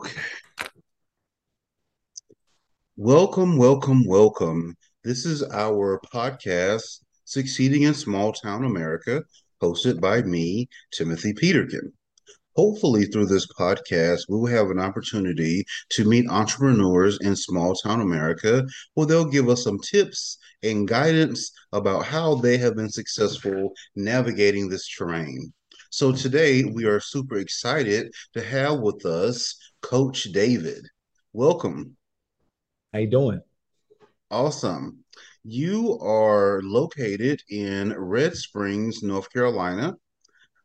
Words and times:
Okay. 0.00 0.22
Welcome, 2.96 3.58
welcome, 3.58 4.06
welcome. 4.06 4.74
This 5.04 5.26
is 5.26 5.42
our 5.42 6.00
podcast, 6.10 7.02
Succeeding 7.26 7.82
in 7.82 7.92
Small 7.92 8.32
Town 8.32 8.64
America, 8.64 9.22
hosted 9.62 10.00
by 10.00 10.22
me, 10.22 10.70
Timothy 10.90 11.34
Peterkin. 11.34 11.92
Hopefully, 12.56 13.04
through 13.04 13.26
this 13.26 13.46
podcast, 13.52 14.20
we 14.30 14.38
will 14.38 14.46
have 14.46 14.70
an 14.70 14.80
opportunity 14.80 15.66
to 15.90 16.08
meet 16.08 16.30
entrepreneurs 16.30 17.18
in 17.20 17.36
small 17.36 17.74
town 17.74 18.00
America 18.00 18.66
where 18.94 19.06
they'll 19.06 19.26
give 19.26 19.50
us 19.50 19.64
some 19.64 19.78
tips 19.80 20.38
and 20.62 20.88
guidance 20.88 21.52
about 21.72 22.06
how 22.06 22.36
they 22.36 22.56
have 22.56 22.74
been 22.74 22.88
successful 22.88 23.74
navigating 23.96 24.70
this 24.70 24.88
terrain. 24.88 25.52
So 25.92 26.12
today 26.12 26.62
we 26.62 26.84
are 26.84 27.00
super 27.00 27.38
excited 27.38 28.14
to 28.34 28.44
have 28.44 28.78
with 28.78 29.04
us 29.04 29.56
Coach 29.82 30.22
David. 30.32 30.86
Welcome. 31.32 31.96
How 32.92 33.00
you 33.00 33.10
doing? 33.10 33.40
Awesome. 34.30 34.98
You 35.42 35.98
are 35.98 36.60
located 36.62 37.42
in 37.50 37.92
Red 37.98 38.36
Springs, 38.36 39.02
North 39.02 39.32
Carolina. 39.32 39.96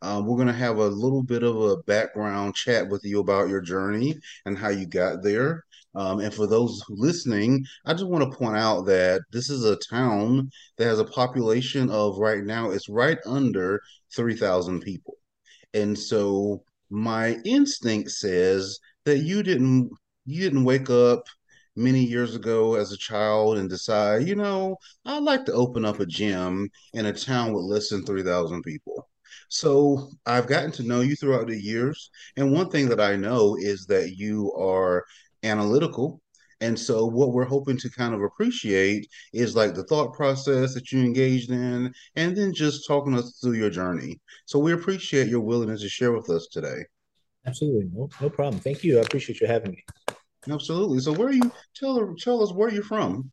Um, 0.03 0.27
we're 0.27 0.35
going 0.35 0.45
to 0.45 0.53
have 0.53 0.77
a 0.77 0.85
little 0.85 1.23
bit 1.23 1.41
of 1.41 1.59
a 1.59 1.77
background 1.77 2.53
chat 2.53 2.87
with 2.87 3.03
you 3.03 3.19
about 3.19 3.49
your 3.49 3.61
journey 3.61 4.19
and 4.45 4.55
how 4.55 4.69
you 4.69 4.85
got 4.85 5.23
there. 5.23 5.63
Um, 5.95 6.19
and 6.19 6.31
for 6.31 6.45
those 6.45 6.83
listening, 6.89 7.65
I 7.85 7.93
just 7.93 8.05
want 8.05 8.29
to 8.29 8.37
point 8.37 8.57
out 8.57 8.83
that 8.83 9.21
this 9.31 9.49
is 9.49 9.63
a 9.63 9.77
town 9.77 10.51
that 10.77 10.85
has 10.85 10.99
a 10.99 11.05
population 11.05 11.89
of 11.89 12.19
right 12.19 12.43
now, 12.43 12.69
it's 12.69 12.89
right 12.89 13.17
under 13.25 13.81
3,000 14.15 14.81
people. 14.81 15.15
And 15.75 15.97
so 15.97 16.63
my 16.89 17.37
instinct 17.45 18.11
says 18.11 18.79
that 19.05 19.19
you 19.19 19.43
didn't 19.43 19.91
you 20.25 20.41
didn't 20.41 20.63
wake 20.63 20.89
up 20.89 21.27
many 21.75 22.03
years 22.03 22.35
ago 22.35 22.75
as 22.75 22.91
a 22.91 22.97
child 22.97 23.57
and 23.57 23.69
decide, 23.69 24.27
you 24.27 24.35
know, 24.35 24.77
I'd 25.05 25.23
like 25.23 25.45
to 25.45 25.53
open 25.53 25.85
up 25.85 25.99
a 25.99 26.05
gym 26.05 26.69
in 26.93 27.05
a 27.05 27.13
town 27.13 27.53
with 27.53 27.65
less 27.65 27.89
than 27.89 28.05
3,000 28.05 28.63
people. 28.63 29.07
So 29.49 30.09
I've 30.25 30.47
gotten 30.47 30.71
to 30.73 30.83
know 30.83 31.01
you 31.01 31.15
throughout 31.15 31.47
the 31.47 31.61
years. 31.61 32.09
And 32.37 32.53
one 32.53 32.69
thing 32.69 32.89
that 32.89 33.01
I 33.01 33.15
know 33.17 33.57
is 33.59 33.85
that 33.87 34.15
you 34.17 34.53
are 34.53 35.05
analytical 35.43 36.21
and 36.61 36.79
so, 36.79 37.05
what 37.05 37.33
we're 37.33 37.45
hoping 37.45 37.77
to 37.77 37.89
kind 37.89 38.13
of 38.13 38.21
appreciate 38.21 39.07
is 39.33 39.55
like 39.55 39.73
the 39.73 39.83
thought 39.83 40.13
process 40.13 40.73
that 40.73 40.91
you 40.91 41.03
engaged 41.03 41.51
in, 41.51 41.93
and 42.15 42.35
then 42.35 42.53
just 42.53 42.87
talking 42.87 43.17
us 43.17 43.39
through 43.41 43.53
your 43.53 43.69
journey. 43.69 44.19
So, 44.45 44.59
we 44.59 44.73
appreciate 44.73 45.27
your 45.27 45.41
willingness 45.41 45.81
to 45.81 45.89
share 45.89 46.11
with 46.11 46.29
us 46.29 46.47
today. 46.47 46.85
Absolutely, 47.45 47.89
no, 47.93 48.09
no 48.21 48.29
problem. 48.29 48.61
Thank 48.61 48.83
you. 48.83 48.99
I 48.99 49.01
appreciate 49.01 49.41
you 49.41 49.47
having 49.47 49.71
me. 49.71 49.83
Absolutely. 50.49 50.99
So, 50.99 51.13
where 51.13 51.27
are 51.27 51.33
you? 51.33 51.51
Tell 51.75 52.15
tell 52.17 52.41
us 52.41 52.53
where 52.53 52.69
you're 52.69 52.83
from. 52.83 53.31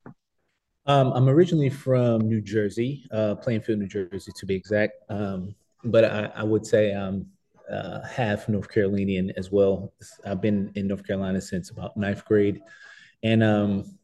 Um, 0.86 1.12
I'm 1.12 1.28
originally 1.28 1.70
from 1.70 2.22
New 2.22 2.40
Jersey, 2.40 3.04
uh, 3.12 3.36
Plainfield, 3.36 3.78
New 3.78 3.86
Jersey, 3.86 4.32
to 4.34 4.46
be 4.46 4.56
exact. 4.56 4.94
Um, 5.08 5.54
but 5.84 6.04
I, 6.04 6.30
I, 6.34 6.42
would 6.42 6.66
say 6.66 6.92
I'm 6.92 7.26
uh, 7.70 8.00
half 8.02 8.48
North 8.48 8.68
Carolinian 8.68 9.32
as 9.36 9.52
well. 9.52 9.92
I've 10.24 10.40
been 10.40 10.72
in 10.74 10.88
North 10.88 11.06
Carolina 11.06 11.40
since 11.40 11.70
about 11.70 11.96
ninth 11.96 12.24
grade. 12.24 12.60
And 13.22 13.42
um, 13.42 13.98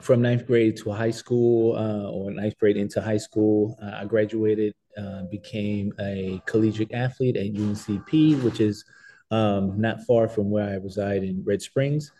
from 0.00 0.22
ninth 0.22 0.46
grade 0.46 0.76
to 0.78 0.90
high 0.90 1.10
school, 1.10 1.76
uh, 1.76 2.10
or 2.10 2.30
ninth 2.30 2.58
grade 2.58 2.76
into 2.76 3.00
high 3.00 3.18
school, 3.18 3.76
uh, 3.82 3.92
I 3.94 4.04
graduated, 4.04 4.74
uh, 4.96 5.24
became 5.30 5.92
a 6.00 6.40
collegiate 6.46 6.92
athlete 6.92 7.36
at 7.36 7.52
UNCP, 7.52 8.42
which 8.42 8.60
is 8.60 8.84
um, 9.30 9.80
not 9.80 10.02
far 10.06 10.28
from 10.28 10.50
where 10.50 10.68
I 10.68 10.74
reside 10.74 11.22
in 11.22 11.42
Red 11.44 11.62
Springs. 11.62 12.12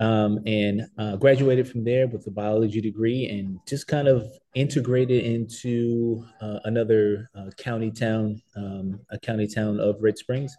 Um, 0.00 0.38
and 0.46 0.86
uh, 0.96 1.16
graduated 1.16 1.68
from 1.68 1.82
there 1.82 2.06
with 2.06 2.24
a 2.28 2.30
biology 2.30 2.80
degree 2.80 3.26
and 3.26 3.58
just 3.66 3.88
kind 3.88 4.06
of 4.06 4.30
integrated 4.54 5.24
into 5.24 6.24
uh, 6.40 6.60
another 6.66 7.28
uh, 7.34 7.50
county 7.56 7.90
town, 7.90 8.40
um, 8.54 9.00
a 9.10 9.18
county 9.18 9.48
town 9.48 9.80
of 9.80 9.96
Red 10.00 10.16
Springs. 10.16 10.56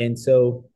And 0.00 0.18
so 0.18 0.68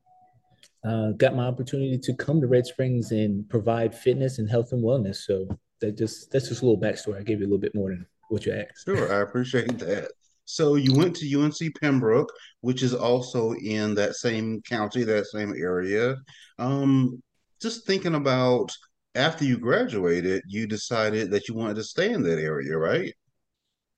uh, 0.84 1.12
got 1.12 1.37
my 1.37 1.44
opportunity 1.44 1.98
to 1.98 2.15
come 2.15 2.41
to 2.41 2.47
Red 2.47 2.66
Springs 2.66 3.12
and 3.12 3.48
provide 3.48 3.94
fitness 3.94 4.38
and 4.38 4.48
health 4.48 4.72
and 4.72 4.82
wellness. 4.82 5.16
So 5.16 5.47
that 5.81 5.97
just 5.97 6.31
that's 6.31 6.48
just 6.48 6.62
a 6.62 6.66
little 6.66 6.81
backstory. 6.81 7.19
I 7.19 7.22
gave 7.22 7.41
you 7.41 7.47
a 7.47 7.48
little 7.48 7.59
bit 7.59 7.75
more 7.75 7.91
than 7.91 8.06
what 8.28 8.47
you 8.47 8.53
asked. 8.53 8.84
Sure, 8.84 9.12
I 9.12 9.20
appreciate 9.22 9.78
that. 9.78 10.10
So 10.44 10.75
you 10.75 10.94
went 10.94 11.15
to 11.16 11.41
UNC 11.41 11.81
Pembroke, 11.81 12.32
which 12.60 12.82
is 12.82 12.94
also 12.94 13.53
in 13.54 13.94
that 13.94 14.16
same 14.16 14.60
county, 14.62 15.04
that 15.04 15.26
same 15.26 15.54
area. 15.56 16.16
Um, 16.59 17.22
just 17.60 17.87
thinking 17.87 18.16
about 18.16 18.72
after 19.14 19.44
you 19.44 19.59
graduated, 19.59 20.43
you 20.49 20.66
decided 20.66 21.31
that 21.31 21.49
you 21.49 21.54
wanted 21.54 21.76
to 21.76 21.84
stay 21.84 22.12
in 22.12 22.22
that 22.22 22.41
area, 22.41 22.76
right? 22.76 23.14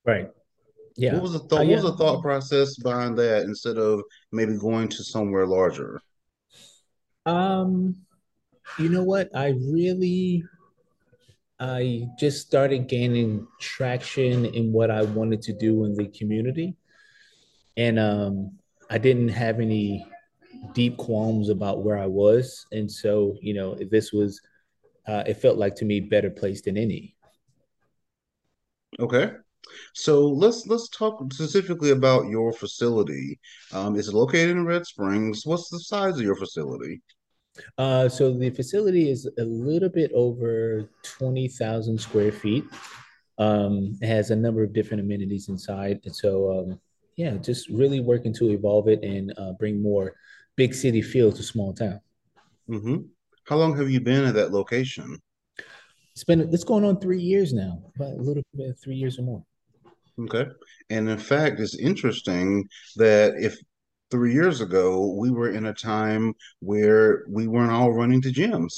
Right. 0.05 0.29
Yeah. 0.97 1.15
What 1.15 1.23
was 1.23 1.33
the 1.33 1.39
thought? 1.41 1.61
Uh, 1.61 1.63
yeah. 1.63 1.77
What 1.77 1.85
was 1.85 1.93
the 1.93 1.97
thought 1.97 2.23
process 2.23 2.77
behind 2.77 3.17
that 3.19 3.43
instead 3.43 3.79
of 3.79 4.03
maybe 4.33 4.57
going 4.59 4.89
to 4.89 5.03
somewhere 5.03 5.47
larger? 5.47 6.01
Um, 7.27 7.97
you 8.79 8.89
know 8.89 9.03
what? 9.03 9.31
I 9.35 9.51
really, 9.51 10.45
I 11.59 12.07
just 12.19 12.47
started 12.47 12.89
gaining 12.89 13.47
traction 13.61 14.45
in 14.47 14.73
what 14.73 14.91
I 14.91 15.03
wanted 15.03 15.43
to 15.43 15.53
do 15.53 15.85
in 15.85 15.95
the 15.95 16.09
community, 16.09 16.77
and 17.77 17.99
um, 17.99 18.59
I 18.91 18.99
didn't 18.99 19.29
have 19.29 19.61
any 19.61 20.07
deep 20.73 20.97
qualms 20.97 21.49
about 21.49 21.83
where 21.83 21.99
I 21.99 22.07
was, 22.07 22.67
and 22.73 22.91
so 22.91 23.37
you 23.41 23.55
know, 23.55 23.77
this 23.91 24.13
was, 24.13 24.41
uh, 25.07 25.25
it 25.27 25.35
felt 25.35 25.59
like 25.59 25.75
to 25.77 25.85
me 25.85 26.01
better 26.01 26.31
place 26.31 26.63
than 26.63 26.77
any. 26.77 27.15
Okay. 29.01 29.33
So 29.95 30.29
let's 30.29 30.67
let's 30.67 30.89
talk 30.89 31.21
specifically 31.33 31.91
about 31.91 32.29
your 32.29 32.53
facility. 32.53 33.39
Um, 33.73 33.97
it's 33.97 34.13
located 34.13 34.51
in 34.51 34.67
Red 34.67 34.87
Springs. 34.87 35.43
What's 35.45 35.69
the 35.69 35.81
size 35.81 36.17
of 36.17 36.23
your 36.23 36.37
facility? 36.37 37.03
Uh, 37.79 38.09
so 38.09 38.33
the 38.33 38.51
facility 38.51 39.11
is 39.11 39.29
a 39.39 39.45
little 39.45 39.89
bit 39.89 40.11
over 40.13 40.89
20,000 41.03 42.01
square 42.01 42.33
feet. 42.33 42.65
Um, 43.39 43.97
it 44.01 44.07
has 44.07 44.31
a 44.31 44.37
number 44.37 44.63
of 44.63 44.73
different 44.73 45.03
amenities 45.03 45.49
inside. 45.49 46.01
And 46.05 46.15
so, 46.15 46.59
um, 46.59 46.81
yeah, 47.17 47.35
just 47.37 47.69
really 47.69 48.01
working 48.01 48.33
to 48.35 48.51
evolve 48.51 48.89
it 48.89 49.03
and 49.03 49.33
uh, 49.39 49.53
bring 49.53 49.83
more 49.83 50.15
big 50.57 50.75
city 50.75 51.03
feel 51.03 51.33
to 51.33 51.43
small 51.43 51.73
town. 51.73 52.01
Mm-hmm. 52.69 52.97
How 53.47 53.57
long 53.57 53.77
have 53.77 53.91
you 53.91 54.01
been 54.01 54.25
at 54.25 54.35
that 54.35 54.53
location? 54.53 55.19
It's 56.13 56.25
been 56.25 56.41
it's 56.41 56.65
going 56.65 56.85
on 56.85 57.01
three 57.01 57.21
years 57.21 57.53
now, 57.53 57.83
about 57.97 58.13
a 58.13 58.23
little 58.23 58.43
bit 58.55 58.79
three 58.83 58.95
years 58.95 59.19
or 59.19 59.23
more. 59.23 59.45
Okay. 60.19 60.47
And 60.91 61.09
in 61.09 61.19
fact, 61.19 61.59
it's 61.59 61.77
interesting 61.77 62.69
that 62.97 63.35
if 63.37 63.59
three 64.15 64.33
years 64.33 64.61
ago, 64.61 65.13
we 65.19 65.33
were 65.33 65.51
in 65.51 65.67
a 65.67 65.75
time 65.75 66.35
where 66.61 67.25
we 67.29 67.49
weren't 67.49 67.73
all 67.73 67.93
running 67.93 68.23
to 68.23 68.29
gyms. 68.29 68.75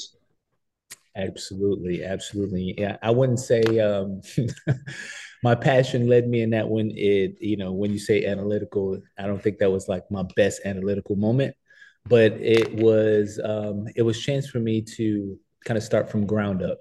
Absolutely, 1.15 2.03
absolutely. 2.03 2.73
Yeah, 2.75 2.97
I 3.03 3.11
wouldn't 3.11 3.39
say 3.39 3.61
um, 3.79 4.21
my 5.43 5.53
passion 5.53 6.07
led 6.07 6.27
me 6.27 6.41
in 6.41 6.49
that 6.49 6.67
one. 6.67 6.89
It, 6.95 7.37
you 7.39 7.55
know, 7.55 7.71
when 7.71 7.91
you 7.91 7.99
say 7.99 8.25
analytical, 8.25 8.99
I 9.19 9.27
don't 9.27 9.41
think 9.41 9.59
that 9.59 9.71
was 9.71 9.87
like 9.87 10.09
my 10.09 10.23
best 10.35 10.61
analytical 10.65 11.15
moment, 11.15 11.55
but 12.07 12.31
it 12.33 12.73
was 12.73 13.39
um, 13.43 13.85
it 13.95 14.01
was 14.01 14.19
chance 14.19 14.49
for 14.49 14.59
me 14.59 14.81
to 14.95 15.37
kind 15.65 15.77
of 15.77 15.83
start 15.83 16.09
from 16.09 16.25
ground 16.25 16.63
up. 16.63 16.79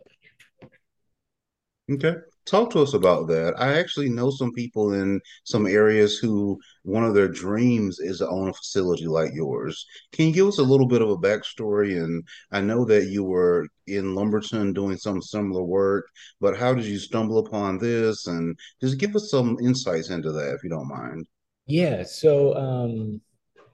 Okay. 1.92 2.14
Talk 2.46 2.70
to 2.70 2.80
us 2.80 2.94
about 2.94 3.26
that. 3.26 3.54
I 3.58 3.76
actually 3.76 4.08
know 4.08 4.30
some 4.30 4.52
people 4.52 4.92
in 4.92 5.20
some 5.42 5.66
areas 5.66 6.16
who 6.16 6.58
one 6.84 7.04
of 7.04 7.12
their 7.12 7.26
dreams 7.28 7.98
is 7.98 8.18
to 8.18 8.28
own 8.28 8.48
a 8.48 8.52
facility 8.52 9.08
like 9.08 9.32
yours. 9.34 9.84
Can 10.12 10.28
you 10.28 10.32
give 10.32 10.46
us 10.46 10.58
a 10.58 10.62
little 10.62 10.86
bit 10.86 11.02
of 11.02 11.10
a 11.10 11.16
backstory? 11.16 12.00
And 12.02 12.22
I 12.52 12.60
know 12.60 12.84
that 12.84 13.06
you 13.06 13.24
were 13.24 13.66
in 13.88 14.14
Lumberton 14.14 14.72
doing 14.72 14.96
some 14.96 15.20
similar 15.20 15.64
work, 15.64 16.06
but 16.40 16.56
how 16.56 16.72
did 16.72 16.84
you 16.84 16.98
stumble 16.98 17.38
upon 17.38 17.78
this? 17.78 18.28
And 18.28 18.56
just 18.80 18.98
give 18.98 19.16
us 19.16 19.28
some 19.28 19.58
insights 19.60 20.10
into 20.10 20.30
that, 20.30 20.54
if 20.54 20.62
you 20.62 20.70
don't 20.70 20.88
mind. 20.88 21.26
Yeah. 21.66 22.04
So, 22.04 22.54
um, 22.54 23.20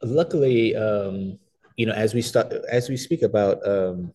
luckily, 0.02 0.74
um, 0.74 1.38
you 1.76 1.84
know, 1.84 1.92
as 1.92 2.14
we 2.14 2.22
start, 2.22 2.52
as 2.70 2.88
we 2.88 2.96
speak 2.96 3.20
about, 3.20 3.66
um, 3.68 4.14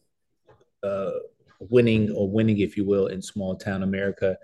uh, 0.82 1.12
winning 1.60 2.12
or 2.12 2.30
winning, 2.30 2.60
if 2.60 2.78
you 2.78 2.86
will, 2.86 3.08
in 3.08 3.22
small 3.22 3.56
town 3.56 3.84
America. 3.84 4.38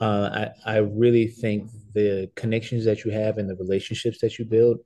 Uh, 0.00 0.48
I, 0.66 0.74
I 0.74 0.76
really 0.78 1.26
think 1.26 1.70
the 1.94 2.30
connections 2.36 2.84
that 2.84 3.04
you 3.04 3.10
have 3.10 3.38
and 3.38 3.48
the 3.48 3.56
relationships 3.56 4.18
that 4.20 4.38
you 4.38 4.44
build, 4.44 4.78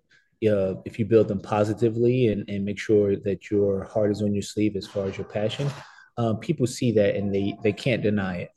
uh, 0.48 0.74
if 0.84 0.98
you 0.98 1.04
build 1.04 1.28
them 1.28 1.40
positively 1.40 2.28
and, 2.28 2.48
and 2.48 2.64
make 2.64 2.78
sure 2.78 3.16
that 3.16 3.50
your 3.50 3.84
heart 3.84 4.10
is 4.10 4.22
on 4.22 4.32
your 4.32 4.42
sleeve 4.42 4.76
as 4.76 4.86
far 4.86 5.06
as 5.06 5.18
your 5.18 5.26
passion, 5.26 5.68
um, 6.16 6.38
people 6.38 6.66
see 6.66 6.92
that 6.92 7.16
and 7.16 7.34
they, 7.34 7.56
they 7.62 7.72
can't 7.72 8.02
deny 8.02 8.36
it. 8.36 8.50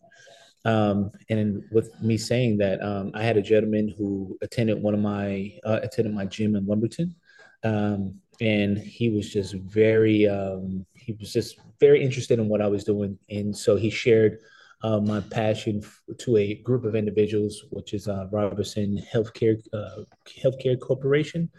Um, 0.65 1.11
and 1.29 1.63
with 1.71 1.89
me 2.01 2.17
saying 2.17 2.57
that, 2.59 2.81
um, 2.81 3.11
I 3.13 3.23
had 3.23 3.37
a 3.37 3.41
gentleman 3.41 3.93
who 3.97 4.37
attended 4.41 4.81
one 4.81 4.93
of 4.93 5.01
my 5.01 5.51
uh, 5.65 5.79
attended 5.83 6.13
my 6.13 6.25
gym 6.25 6.55
in 6.55 6.65
Lumberton, 6.65 7.15
um, 7.63 8.21
and 8.43 8.77
he 8.77 9.09
was 9.09 9.31
just 9.31 9.53
very 9.55 10.27
um, 10.27 10.85
he 10.93 11.13
was 11.13 11.31
just 11.31 11.57
very 11.79 12.03
interested 12.03 12.39
in 12.39 12.49
what 12.49 12.61
I 12.61 12.67
was 12.67 12.83
doing, 12.83 13.17
and 13.29 13.55
so 13.55 13.77
he 13.77 13.89
shared 13.89 14.39
uh, 14.83 14.99
my 14.99 15.21
passion 15.21 15.81
to 16.17 16.37
a 16.37 16.55
group 16.55 16.83
of 16.83 16.93
individuals, 16.93 17.63
which 17.69 17.93
is 17.93 18.07
uh, 18.09 18.27
Robeson 18.31 19.01
Healthcare 19.11 19.61
uh, 19.73 20.03
Healthcare 20.43 20.77
Corporation, 20.77 21.49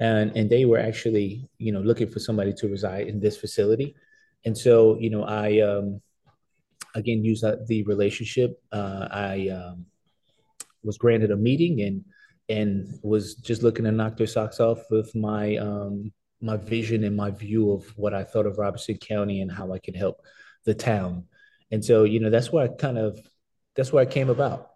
and 0.00 0.36
and 0.36 0.50
they 0.50 0.66
were 0.66 0.78
actually 0.78 1.48
you 1.58 1.72
know 1.72 1.80
looking 1.80 2.10
for 2.10 2.20
somebody 2.20 2.52
to 2.52 2.68
reside 2.68 3.08
in 3.08 3.20
this 3.20 3.38
facility, 3.38 3.96
and 4.44 4.56
so 4.56 4.98
you 4.98 5.08
know 5.08 5.24
I 5.24 5.60
um, 5.60 6.02
again 6.94 7.24
used 7.24 7.44
the 7.68 7.82
relationship. 7.84 8.62
Uh, 8.70 9.08
I 9.10 9.48
um, 9.48 9.86
was 10.82 10.98
granted 10.98 11.30
a 11.30 11.36
meeting 11.36 11.80
and 11.80 12.04
and 12.50 12.98
was 13.02 13.36
just 13.36 13.62
looking 13.62 13.86
to 13.86 13.92
knock 13.92 14.18
their 14.18 14.26
socks 14.26 14.60
off 14.60 14.80
with 14.90 15.14
my 15.14 15.56
um, 15.56 16.12
my 16.44 16.56
vision 16.56 17.04
and 17.04 17.16
my 17.16 17.30
view 17.30 17.72
of 17.72 17.86
what 17.96 18.12
I 18.12 18.22
thought 18.22 18.46
of 18.46 18.58
Robeson 18.58 18.98
County 18.98 19.40
and 19.40 19.50
how 19.50 19.72
I 19.72 19.78
could 19.78 19.96
help 19.96 20.20
the 20.64 20.74
town. 20.74 21.24
And 21.70 21.84
so, 21.84 22.04
you 22.04 22.20
know, 22.20 22.30
that's 22.30 22.52
where 22.52 22.64
I 22.64 22.68
kind 22.68 22.98
of 22.98 23.18
that's 23.74 23.92
where 23.92 24.02
I 24.02 24.06
came 24.06 24.28
about. 24.28 24.70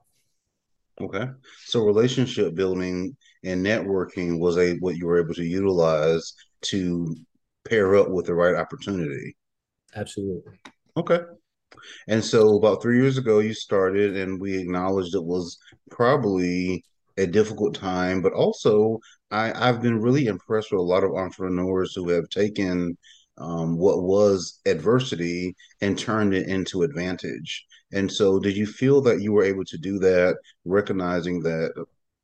Okay. 1.01 1.27
So 1.67 1.85
relationship 1.85 2.55
building 2.55 3.17
and 3.45 3.65
networking 3.65 4.41
was 4.41 4.57
a 4.57 4.75
what 4.77 4.97
you 4.97 5.07
were 5.07 5.23
able 5.23 5.35
to 5.35 5.45
utilize 5.45 6.33
to 6.63 7.15
pair 7.69 7.95
up 7.95 8.09
with 8.09 8.27
the 8.27 8.35
right 8.35 8.55
opportunity. 8.55 9.37
Absolutely. 9.95 10.59
Okay. 10.97 11.21
And 12.09 12.25
so 12.25 12.57
about 12.57 12.83
three 12.83 13.01
years 13.01 13.19
ago 13.19 13.41
you 13.41 13.53
started 13.53 14.17
and 14.17 14.41
we 14.41 14.57
acknowledged 14.59 15.15
it 15.15 15.23
was 15.23 15.59
probably 15.91 16.83
a 17.19 17.27
difficult 17.27 17.75
time, 17.75 18.23
but 18.23 18.33
also 18.33 18.99
I, 19.31 19.53
I've 19.69 19.83
been 19.83 20.01
really 20.01 20.27
impressed 20.27 20.73
with 20.73 20.81
a 20.81 20.83
lot 20.83 21.05
of 21.05 21.15
entrepreneurs 21.15 21.95
who 21.95 22.09
have 22.11 22.29
taken 22.29 22.97
um, 23.37 23.77
what 23.77 24.03
was 24.03 24.61
adversity 24.67 25.55
and 25.81 25.99
turned 25.99 26.35
it 26.35 26.49
into 26.49 26.83
advantage. 26.83 27.65
And 27.93 28.11
so, 28.11 28.39
did 28.39 28.57
you 28.57 28.67
feel 28.67 29.01
that 29.03 29.21
you 29.21 29.33
were 29.33 29.45
able 29.45 29.65
to 29.65 29.79
do 29.79 29.99
that, 30.01 30.37
recognizing 30.65 31.41
that, 31.43 31.73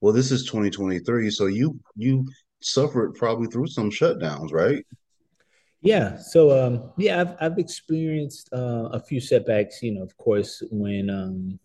well, 0.00 0.12
this 0.12 0.30
is 0.30 0.44
2023, 0.44 1.30
so 1.30 1.46
you 1.46 1.78
you 1.96 2.26
suffered 2.60 3.14
probably 3.14 3.46
through 3.46 3.68
some 3.68 3.90
shutdowns, 3.90 4.52
right? 4.52 4.84
Yeah. 5.80 6.16
So, 6.16 6.66
um, 6.66 6.92
yeah, 6.96 7.20
I've 7.20 7.36
I've 7.40 7.58
experienced 7.58 8.50
uh, 8.52 8.88
a 8.92 9.00
few 9.00 9.20
setbacks. 9.20 9.82
You 9.82 9.92
know, 9.92 10.02
of 10.02 10.16
course, 10.16 10.62
when 10.70 11.08
um, 11.08 11.58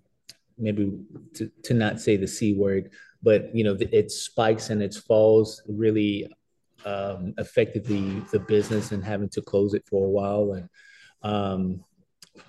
maybe 0.58 0.92
to, 1.36 1.50
to 1.64 1.74
not 1.74 2.00
say 2.00 2.18
the 2.18 2.28
c 2.28 2.54
word 2.54 2.92
but 3.22 3.54
you 3.56 3.64
know 3.64 3.76
its 3.80 4.16
spikes 4.16 4.70
and 4.70 4.82
its 4.82 4.98
falls 4.98 5.62
really 5.68 6.28
um, 6.86 7.34
affected 7.38 7.86
the 7.86 8.20
the 8.32 8.40
business 8.40 8.92
and 8.92 9.04
having 9.04 9.30
to 9.30 9.42
close 9.42 9.74
it 9.74 9.86
for 9.88 10.06
a 10.06 10.10
while 10.10 10.54
and 10.54 10.70
um, 11.24 11.84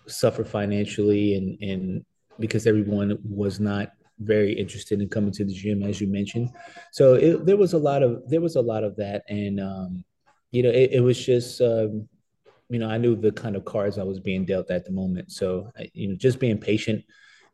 suffer 0.06 0.44
financially 0.44 1.34
and 1.34 1.62
and 1.62 2.04
because 2.38 2.66
everyone 2.66 3.18
was 3.24 3.60
not 3.60 3.92
very 4.20 4.52
interested 4.52 5.00
in 5.00 5.08
coming 5.08 5.32
to 5.32 5.44
the 5.44 5.52
gym 5.52 5.82
as 5.82 6.00
you 6.00 6.06
mentioned. 6.06 6.50
So 6.92 7.14
it, 7.14 7.46
there 7.46 7.56
was 7.56 7.72
a 7.72 7.78
lot 7.78 8.02
of 8.02 8.28
there 8.28 8.40
was 8.40 8.56
a 8.56 8.60
lot 8.60 8.84
of 8.84 8.96
that 8.96 9.24
and 9.28 9.60
um, 9.60 10.04
you 10.50 10.62
know 10.62 10.70
it, 10.70 10.90
it 10.92 11.00
was 11.00 11.24
just 11.24 11.60
um, 11.60 12.08
you 12.68 12.78
know 12.78 12.88
i 12.88 12.96
knew 12.98 13.16
the 13.16 13.32
kind 13.32 13.56
of 13.56 13.64
cards 13.64 13.98
i 13.98 14.02
was 14.04 14.20
being 14.20 14.44
dealt 14.44 14.70
at 14.70 14.84
the 14.84 14.92
moment. 14.92 15.32
So 15.32 15.70
you 15.92 16.08
know 16.08 16.14
just 16.14 16.38
being 16.38 16.58
patient 16.58 17.04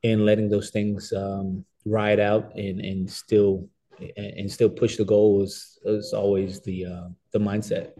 and 0.04 0.26
letting 0.26 0.50
those 0.50 0.70
things 0.70 1.12
um, 1.12 1.64
ride 1.86 2.20
out 2.20 2.54
and 2.56 2.80
and 2.80 3.10
still 3.10 3.68
and 4.16 4.50
still 4.50 4.68
push 4.68 4.96
the 4.96 5.04
goal 5.04 5.42
is 5.42 5.78
is 5.84 6.12
always 6.12 6.60
the 6.60 6.84
uh, 6.84 7.08
the 7.32 7.38
mindset. 7.38 7.92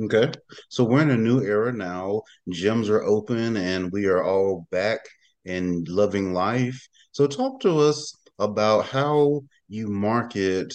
Okay, 0.00 0.32
so 0.70 0.84
we're 0.84 1.02
in 1.02 1.10
a 1.10 1.16
new 1.16 1.42
era 1.42 1.72
now. 1.72 2.22
Gyms 2.50 2.88
are 2.88 3.04
open, 3.04 3.56
and 3.56 3.92
we 3.92 4.06
are 4.06 4.24
all 4.24 4.66
back 4.70 5.00
and 5.44 5.86
loving 5.86 6.32
life. 6.32 6.88
So, 7.12 7.26
talk 7.26 7.60
to 7.60 7.78
us 7.78 8.16
about 8.38 8.86
how 8.86 9.42
you 9.68 9.88
market 9.88 10.74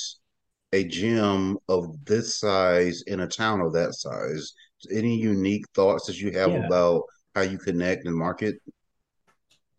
a 0.71 0.83
gym 0.83 1.57
of 1.67 2.05
this 2.05 2.35
size 2.35 3.01
in 3.07 3.21
a 3.21 3.27
town 3.27 3.61
of 3.61 3.73
that 3.73 3.95
size. 3.95 4.53
Any 4.91 5.17
unique 5.17 5.65
thoughts 5.73 6.05
that 6.05 6.19
you 6.19 6.31
have 6.33 6.51
yeah. 6.51 6.65
about 6.67 7.03
how 7.33 7.41
you 7.41 7.57
connect 7.57 8.05
and 8.05 8.15
market? 8.15 8.55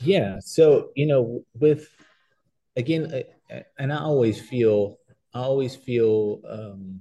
Yeah. 0.00 0.38
So, 0.40 0.90
you 0.96 1.06
know, 1.06 1.44
with 1.58 1.88
again, 2.78 3.24
and 3.78 3.92
I 3.92 3.98
always 3.98 4.40
feel, 4.40 4.98
I 5.34 5.40
always 5.40 5.76
feel 5.76 6.40
um, 6.48 7.00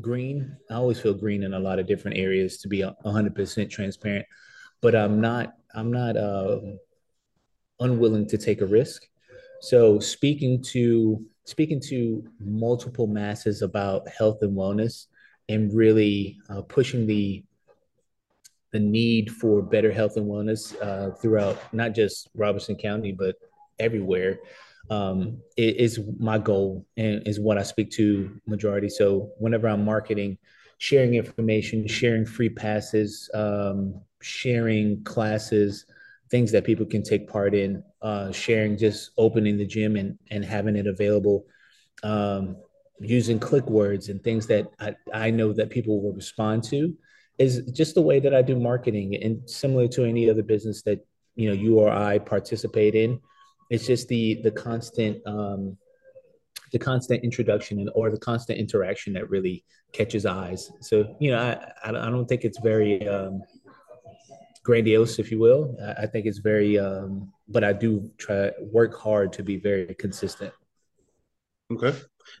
green. 0.00 0.56
I 0.70 0.74
always 0.74 1.00
feel 1.00 1.12
green 1.12 1.42
in 1.42 1.52
a 1.52 1.58
lot 1.58 1.78
of 1.78 1.86
different 1.86 2.16
areas 2.16 2.58
to 2.58 2.68
be 2.68 2.80
hundred 3.04 3.34
percent 3.34 3.70
transparent, 3.70 4.24
but 4.80 4.94
I'm 4.94 5.20
not, 5.20 5.52
I'm 5.74 5.92
not 5.92 6.16
uh, 6.16 6.60
unwilling 7.80 8.26
to 8.28 8.38
take 8.38 8.62
a 8.62 8.66
risk. 8.66 9.02
So 9.60 9.98
speaking 9.98 10.62
to 10.72 11.22
speaking 11.44 11.80
to 11.80 12.24
multiple 12.38 13.08
masses 13.08 13.60
about 13.62 14.08
health 14.08 14.38
and 14.42 14.56
wellness 14.56 15.06
and 15.48 15.74
really 15.74 16.38
uh, 16.48 16.62
pushing 16.62 17.06
the 17.06 17.44
the 18.72 18.78
need 18.78 19.32
for 19.32 19.60
better 19.60 19.90
health 19.90 20.16
and 20.16 20.26
wellness 20.26 20.80
uh, 20.80 21.10
throughout 21.16 21.58
not 21.74 21.92
just 21.92 22.28
Robeson 22.34 22.76
County, 22.76 23.10
but 23.10 23.34
everywhere 23.80 24.38
um, 24.90 25.40
is 25.56 26.00
my 26.18 26.36
goal 26.36 26.84
and 26.96 27.26
is 27.26 27.38
what 27.38 27.56
I 27.56 27.62
speak 27.62 27.90
to 27.92 28.40
majority. 28.46 28.88
So 28.88 29.30
whenever 29.38 29.68
I'm 29.68 29.84
marketing, 29.84 30.36
sharing 30.78 31.14
information, 31.14 31.86
sharing 31.86 32.26
free 32.26 32.48
passes, 32.48 33.30
um, 33.32 34.00
sharing 34.20 35.02
classes, 35.04 35.86
things 36.30 36.50
that 36.52 36.64
people 36.64 36.86
can 36.86 37.02
take 37.02 37.28
part 37.28 37.54
in, 37.54 37.82
uh, 38.02 38.32
sharing 38.32 38.76
just 38.76 39.12
opening 39.16 39.56
the 39.56 39.66
gym 39.66 39.96
and, 39.96 40.18
and 40.30 40.44
having 40.44 40.76
it 40.76 40.86
available, 40.86 41.46
um, 42.02 42.56
using 43.00 43.38
click 43.38 43.66
words 43.66 44.08
and 44.08 44.22
things 44.22 44.46
that 44.48 44.70
I, 44.78 44.94
I 45.14 45.30
know 45.30 45.52
that 45.52 45.70
people 45.70 46.02
will 46.02 46.12
respond 46.12 46.64
to 46.64 46.94
is 47.38 47.62
just 47.72 47.94
the 47.94 48.02
way 48.02 48.20
that 48.20 48.34
I 48.34 48.42
do 48.42 48.58
marketing 48.58 49.16
and 49.16 49.48
similar 49.48 49.88
to 49.88 50.04
any 50.04 50.28
other 50.28 50.42
business 50.42 50.82
that 50.82 51.06
you 51.36 51.48
know 51.48 51.54
you 51.54 51.78
or 51.78 51.90
I 51.90 52.18
participate 52.18 52.94
in. 52.94 53.20
It's 53.70 53.86
just 53.86 54.08
the 54.08 54.40
the 54.42 54.50
constant 54.50 55.24
um, 55.26 55.76
the 56.72 56.78
constant 56.78 57.24
introduction 57.24 57.80
and 57.80 57.90
or 57.94 58.10
the 58.10 58.18
constant 58.18 58.58
interaction 58.58 59.12
that 59.14 59.30
really 59.30 59.64
catches 59.92 60.26
eyes. 60.26 60.70
So 60.80 61.16
you 61.20 61.30
know 61.30 61.38
I 61.38 61.88
I 61.88 62.10
don't 62.10 62.26
think 62.26 62.44
it's 62.44 62.60
very 62.60 63.06
um, 63.08 63.42
grandiose, 64.62 65.18
if 65.18 65.30
you 65.30 65.38
will. 65.38 65.76
I 65.98 66.06
think 66.06 66.26
it's 66.26 66.38
very, 66.38 66.78
um, 66.78 67.32
but 67.48 67.64
I 67.64 67.72
do 67.72 68.10
try 68.18 68.50
work 68.60 68.98
hard 68.98 69.32
to 69.34 69.42
be 69.42 69.56
very 69.56 69.94
consistent. 69.94 70.52
Okay. 71.72 71.96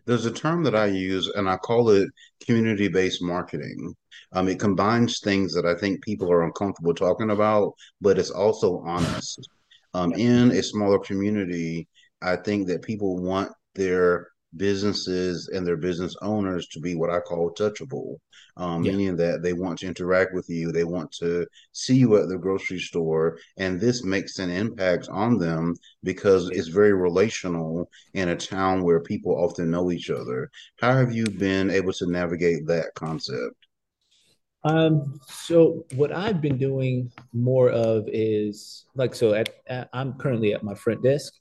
There's 0.06 0.26
a 0.26 0.30
term 0.30 0.62
that 0.64 0.74
I 0.74 0.86
use, 0.86 1.28
and 1.28 1.48
I 1.48 1.56
call 1.56 1.90
it 1.90 2.08
community 2.46 2.88
based 2.88 3.22
marketing. 3.22 3.94
Um, 4.32 4.48
it 4.48 4.60
combines 4.60 5.20
things 5.20 5.54
that 5.54 5.66
I 5.66 5.74
think 5.74 6.04
people 6.04 6.30
are 6.30 6.42
uncomfortable 6.42 6.94
talking 6.94 7.30
about, 7.30 7.74
but 8.00 8.18
it's 8.18 8.30
also 8.30 8.82
honest. 8.86 9.48
Um, 9.94 10.12
in 10.12 10.52
a 10.52 10.62
smaller 10.62 10.98
community, 10.98 11.88
I 12.22 12.36
think 12.36 12.68
that 12.68 12.82
people 12.82 13.22
want 13.22 13.52
their 13.74 14.28
businesses 14.56 15.48
and 15.52 15.66
their 15.66 15.76
business 15.76 16.16
owners 16.22 16.66
to 16.68 16.80
be 16.80 16.94
what 16.94 17.10
I 17.10 17.20
call 17.20 17.52
touchable, 17.54 18.16
um, 18.56 18.84
yeah. 18.84 18.92
meaning 18.92 19.16
that 19.16 19.42
they 19.42 19.52
want 19.52 19.78
to 19.80 19.86
interact 19.86 20.34
with 20.34 20.48
you, 20.48 20.72
they 20.72 20.84
want 20.84 21.12
to 21.12 21.46
see 21.72 21.94
you 21.94 22.16
at 22.16 22.28
the 22.28 22.38
grocery 22.38 22.80
store, 22.80 23.38
and 23.58 23.80
this 23.80 24.04
makes 24.04 24.38
an 24.38 24.50
impact 24.50 25.08
on 25.08 25.38
them 25.38 25.76
because 26.02 26.50
it's 26.50 26.68
very 26.68 26.92
relational 26.92 27.88
in 28.14 28.30
a 28.30 28.36
town 28.36 28.82
where 28.82 29.00
people 29.00 29.32
often 29.32 29.70
know 29.70 29.90
each 29.90 30.10
other. 30.10 30.50
How 30.80 30.94
have 30.96 31.12
you 31.12 31.26
been 31.26 31.70
able 31.70 31.92
to 31.94 32.10
navigate 32.10 32.66
that 32.66 32.94
concept? 32.94 33.54
Um, 34.62 35.20
so 35.26 35.86
what 35.94 36.12
I've 36.12 36.40
been 36.40 36.58
doing 36.58 37.10
more 37.32 37.70
of 37.70 38.08
is 38.12 38.84
like 38.94 39.14
so 39.14 39.32
at, 39.32 39.48
at 39.66 39.88
I'm 39.92 40.12
currently 40.14 40.52
at 40.52 40.62
my 40.62 40.74
front 40.74 41.02
desk 41.02 41.32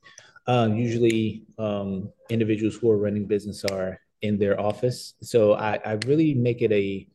uh, 0.49 0.67
usually, 0.73 1.43
um, 1.59 2.11
individuals 2.31 2.75
who 2.75 2.89
are 2.89 2.97
running 2.97 3.25
business 3.25 3.63
are 3.65 3.99
in 4.23 4.39
their 4.39 4.59
office. 4.59 5.13
So 5.21 5.53
I, 5.53 5.79
I 5.85 5.99
really 6.07 6.33
make 6.33 6.63
it 6.63 6.71
a 6.71 7.07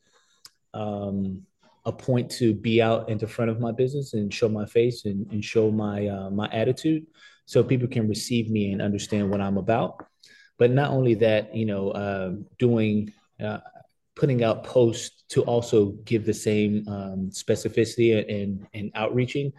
um, 0.73 1.43
a 1.85 1.93
point 1.93 2.31
to 2.31 2.55
be 2.55 2.81
out 2.81 3.09
in 3.09 3.19
the 3.19 3.27
front 3.27 3.51
of 3.51 3.59
my 3.59 3.73
business 3.73 4.15
and 4.15 4.33
show 4.33 4.49
my 4.49 4.65
face 4.67 5.05
and, 5.05 5.27
and 5.33 5.45
show 5.45 5.73
my 5.73 6.07
uh, 6.07 6.31
my 6.31 6.49
attitude, 6.53 7.07
so 7.45 7.65
people 7.65 7.89
can 7.89 8.07
receive 8.09 8.51
me 8.51 8.71
and 8.71 8.81
understand 8.81 9.29
what 9.29 9.41
I'm 9.41 9.59
about. 9.59 10.07
But 10.57 10.71
not 10.71 10.91
only 10.93 11.15
that, 11.15 11.57
you 11.57 11.67
know, 11.67 11.91
uh, 11.91 12.35
doing 12.61 13.13
uh, 13.43 13.59
putting 14.17 14.45
out 14.45 14.65
posts 14.65 15.25
to 15.29 15.43
also 15.43 15.93
give 16.05 16.25
the 16.25 16.35
same 16.35 16.87
um, 16.89 17.31
specificity 17.31 18.13
and 18.29 18.67
and 18.75 18.91
outreaching. 18.95 19.53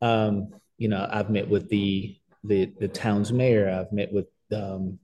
Um, 0.00 0.54
you 0.78 0.88
know, 0.88 1.08
I've 1.10 1.30
met 1.30 1.48
with 1.48 1.68
the 1.68 2.16
the 2.44 2.72
the 2.78 2.88
town's 2.88 3.32
mayor. 3.32 3.68
I've 3.68 3.92
met 3.92 4.12
with 4.12 4.26
um, 4.54 4.98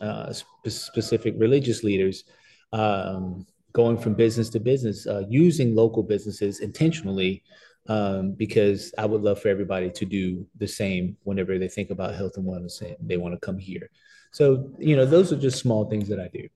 uh, 0.00 0.32
sp- 0.32 0.68
specific 0.68 1.34
religious 1.36 1.82
leaders, 1.82 2.24
um, 2.72 3.46
going 3.72 3.98
from 3.98 4.14
business 4.14 4.50
to 4.50 4.60
business, 4.60 5.06
uh, 5.06 5.24
using 5.28 5.74
local 5.74 6.02
businesses 6.02 6.60
intentionally, 6.60 7.42
um, 7.88 8.32
because 8.32 8.94
I 8.96 9.06
would 9.06 9.22
love 9.22 9.40
for 9.40 9.48
everybody 9.48 9.90
to 9.90 10.04
do 10.04 10.46
the 10.58 10.68
same 10.68 11.16
whenever 11.24 11.58
they 11.58 11.68
think 11.68 11.90
about 11.90 12.14
health 12.14 12.36
and 12.36 12.46
wellness 12.46 12.80
and 12.80 12.96
they 13.00 13.16
want 13.16 13.34
to 13.34 13.46
come 13.46 13.58
here. 13.58 13.90
So, 14.30 14.70
you 14.78 14.96
know, 14.96 15.04
those 15.04 15.32
are 15.32 15.36
just 15.36 15.58
small 15.58 15.88
things 15.88 16.08
that 16.08 16.18
I 16.18 16.28
do. 16.28 16.48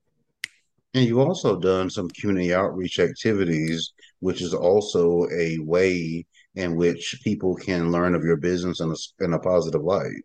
And 0.95 1.04
you've 1.04 1.18
also 1.18 1.59
done 1.59 1.90
some 1.90 2.09
community 2.11 2.54
outreach 2.54 2.99
activities, 2.99 3.92
which 4.21 4.40
is 4.40 4.54
also 4.54 5.26
a 5.30 5.59
way 5.61 6.26
in 6.54 6.76
which 6.76 7.21
people 7.23 7.54
can 7.54 7.92
learn 7.92 8.14
of 8.14 8.25
your 8.25 8.37
business 8.37 8.80
in 8.80 8.90
a, 8.90 9.25
in 9.25 9.35
a 9.35 9.38
positive 9.38 9.83
light. 9.83 10.25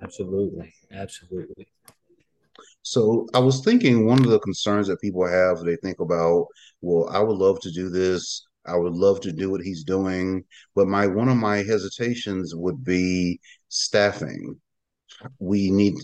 Absolutely. 0.00 0.72
Absolutely. 0.92 1.66
So 2.82 3.26
I 3.34 3.40
was 3.40 3.64
thinking 3.64 4.06
one 4.06 4.24
of 4.24 4.30
the 4.30 4.38
concerns 4.38 4.86
that 4.86 5.00
people 5.00 5.26
have, 5.26 5.58
they 5.58 5.76
think 5.76 5.98
about, 5.98 6.46
well, 6.80 7.08
I 7.10 7.18
would 7.18 7.36
love 7.36 7.60
to 7.60 7.72
do 7.72 7.90
this. 7.90 8.46
I 8.66 8.76
would 8.76 8.94
love 8.94 9.20
to 9.20 9.32
do 9.32 9.50
what 9.50 9.60
he's 9.60 9.84
doing, 9.84 10.44
but 10.74 10.88
my 10.88 11.06
one 11.06 11.28
of 11.28 11.36
my 11.36 11.58
hesitations 11.58 12.54
would 12.54 12.84
be 12.84 13.40
staffing. 13.68 14.60
We 15.38 15.70
need 15.70 15.94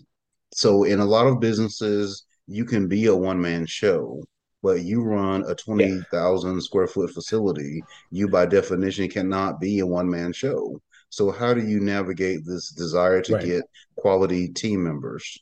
so 0.52 0.84
in 0.84 1.00
a 1.00 1.04
lot 1.04 1.26
of 1.26 1.40
businesses, 1.40 2.24
you 2.46 2.64
can 2.64 2.88
be 2.88 3.06
a 3.06 3.14
one 3.14 3.40
man 3.40 3.66
show, 3.66 4.22
but 4.62 4.82
you 4.82 5.02
run 5.02 5.44
a 5.46 5.54
20,000 5.54 6.54
yeah. 6.54 6.60
square 6.60 6.86
foot 6.86 7.10
facility. 7.10 7.82
You, 8.10 8.28
by 8.28 8.46
definition, 8.46 9.08
cannot 9.08 9.60
be 9.60 9.80
a 9.80 9.86
one 9.86 10.08
man 10.08 10.32
show. 10.32 10.80
So, 11.10 11.30
how 11.30 11.52
do 11.52 11.62
you 11.62 11.80
navigate 11.80 12.40
this 12.46 12.70
desire 12.70 13.20
to 13.22 13.34
right. 13.34 13.44
get 13.44 13.64
quality 13.96 14.48
team 14.48 14.82
members? 14.82 15.38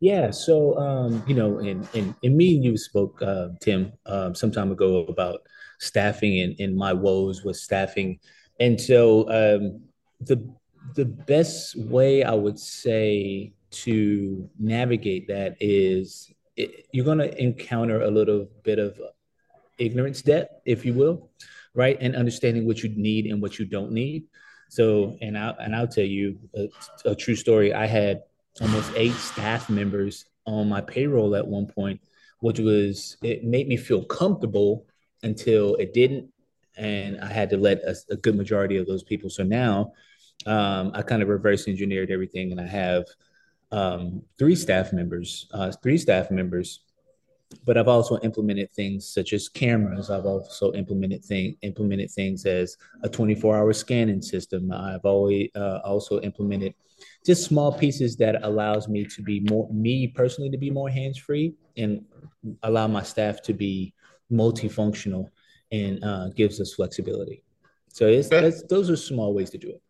Yeah, 0.00 0.32
so 0.32 0.76
um, 0.78 1.22
you 1.28 1.34
know, 1.36 1.58
and 1.58 1.86
and, 1.94 2.12
and 2.24 2.36
me 2.36 2.56
and 2.56 2.64
you 2.64 2.76
spoke, 2.76 3.22
uh, 3.22 3.50
Tim, 3.60 3.92
um, 4.06 4.34
some 4.34 4.50
time 4.50 4.72
ago 4.72 5.04
about 5.04 5.42
staffing 5.78 6.40
and, 6.40 6.56
and 6.58 6.76
my 6.76 6.92
woes 6.92 7.44
with 7.44 7.56
staffing, 7.56 8.18
and 8.58 8.80
so 8.80 9.20
um, 9.28 9.80
the 10.20 10.52
the 10.96 11.04
best 11.04 11.76
way 11.78 12.24
I 12.24 12.34
would 12.34 12.58
say 12.58 13.52
to 13.72 14.48
navigate 14.58 15.28
that 15.28 15.56
is 15.60 16.32
it, 16.56 16.86
you're 16.92 17.04
going 17.04 17.18
to 17.18 17.42
encounter 17.42 18.02
a 18.02 18.10
little 18.10 18.48
bit 18.62 18.78
of 18.78 19.00
ignorance 19.78 20.22
debt, 20.22 20.60
if 20.64 20.84
you 20.84 20.94
will, 20.94 21.30
right? 21.74 21.96
And 22.00 22.14
understanding 22.14 22.66
what 22.66 22.82
you 22.82 22.90
need 22.90 23.26
and 23.26 23.40
what 23.40 23.58
you 23.58 23.64
don't 23.64 23.92
need. 23.92 24.24
So, 24.68 25.16
and 25.20 25.36
I 25.36 25.50
and 25.60 25.76
I'll 25.76 25.88
tell 25.88 26.04
you 26.04 26.38
a, 26.54 26.68
a 27.04 27.14
true 27.14 27.36
story. 27.36 27.74
I 27.74 27.86
had 27.86 28.22
almost 28.60 28.90
eight 28.96 29.14
staff 29.14 29.68
members 29.68 30.24
on 30.46 30.68
my 30.68 30.80
payroll 30.80 31.36
at 31.36 31.46
one 31.46 31.66
point, 31.66 32.00
which 32.40 32.58
was 32.58 33.16
it 33.22 33.44
made 33.44 33.68
me 33.68 33.76
feel 33.76 34.04
comfortable 34.04 34.86
until 35.22 35.74
it 35.76 35.92
didn't, 35.92 36.32
and 36.76 37.20
I 37.20 37.26
had 37.26 37.50
to 37.50 37.56
let 37.56 37.78
a, 37.78 37.94
a 38.10 38.16
good 38.16 38.36
majority 38.36 38.76
of 38.76 38.86
those 38.86 39.02
people. 39.02 39.30
So 39.30 39.42
now 39.42 39.92
um, 40.46 40.90
I 40.94 41.02
kind 41.02 41.22
of 41.22 41.28
reverse 41.28 41.68
engineered 41.68 42.10
everything, 42.10 42.50
and 42.50 42.60
I 42.60 42.66
have 42.66 43.04
um, 43.72 44.22
three 44.38 44.54
staff 44.54 44.92
members, 44.92 45.48
uh, 45.52 45.72
three 45.82 45.98
staff 45.98 46.30
members. 46.30 46.80
But 47.66 47.76
I've 47.76 47.88
also 47.88 48.18
implemented 48.20 48.72
things 48.72 49.06
such 49.06 49.32
as 49.32 49.48
cameras. 49.48 50.10
I've 50.10 50.24
also 50.24 50.72
implemented 50.72 51.22
thing 51.22 51.56
implemented 51.62 52.10
things 52.10 52.46
as 52.46 52.78
a 53.02 53.08
24-hour 53.08 53.72
scanning 53.74 54.22
system. 54.22 54.72
I've 54.72 55.04
always 55.04 55.50
uh, 55.54 55.80
also 55.84 56.20
implemented 56.20 56.74
just 57.26 57.44
small 57.44 57.72
pieces 57.72 58.16
that 58.16 58.42
allows 58.42 58.88
me 58.88 59.04
to 59.04 59.22
be 59.22 59.40
more 59.50 59.68
me 59.70 60.08
personally 60.08 60.50
to 60.50 60.56
be 60.56 60.70
more 60.70 60.88
hands-free 60.88 61.54
and 61.76 62.04
allow 62.62 62.86
my 62.86 63.02
staff 63.02 63.42
to 63.42 63.52
be 63.52 63.92
multifunctional 64.30 65.28
and 65.72 66.02
uh, 66.04 66.28
gives 66.30 66.60
us 66.60 66.74
flexibility. 66.74 67.42
So 67.88 68.06
it's, 68.06 68.28
it's, 68.32 68.62
those 68.62 68.88
are 68.88 68.96
small 68.96 69.34
ways 69.34 69.50
to 69.50 69.58
do 69.58 69.68
it. 69.68 69.82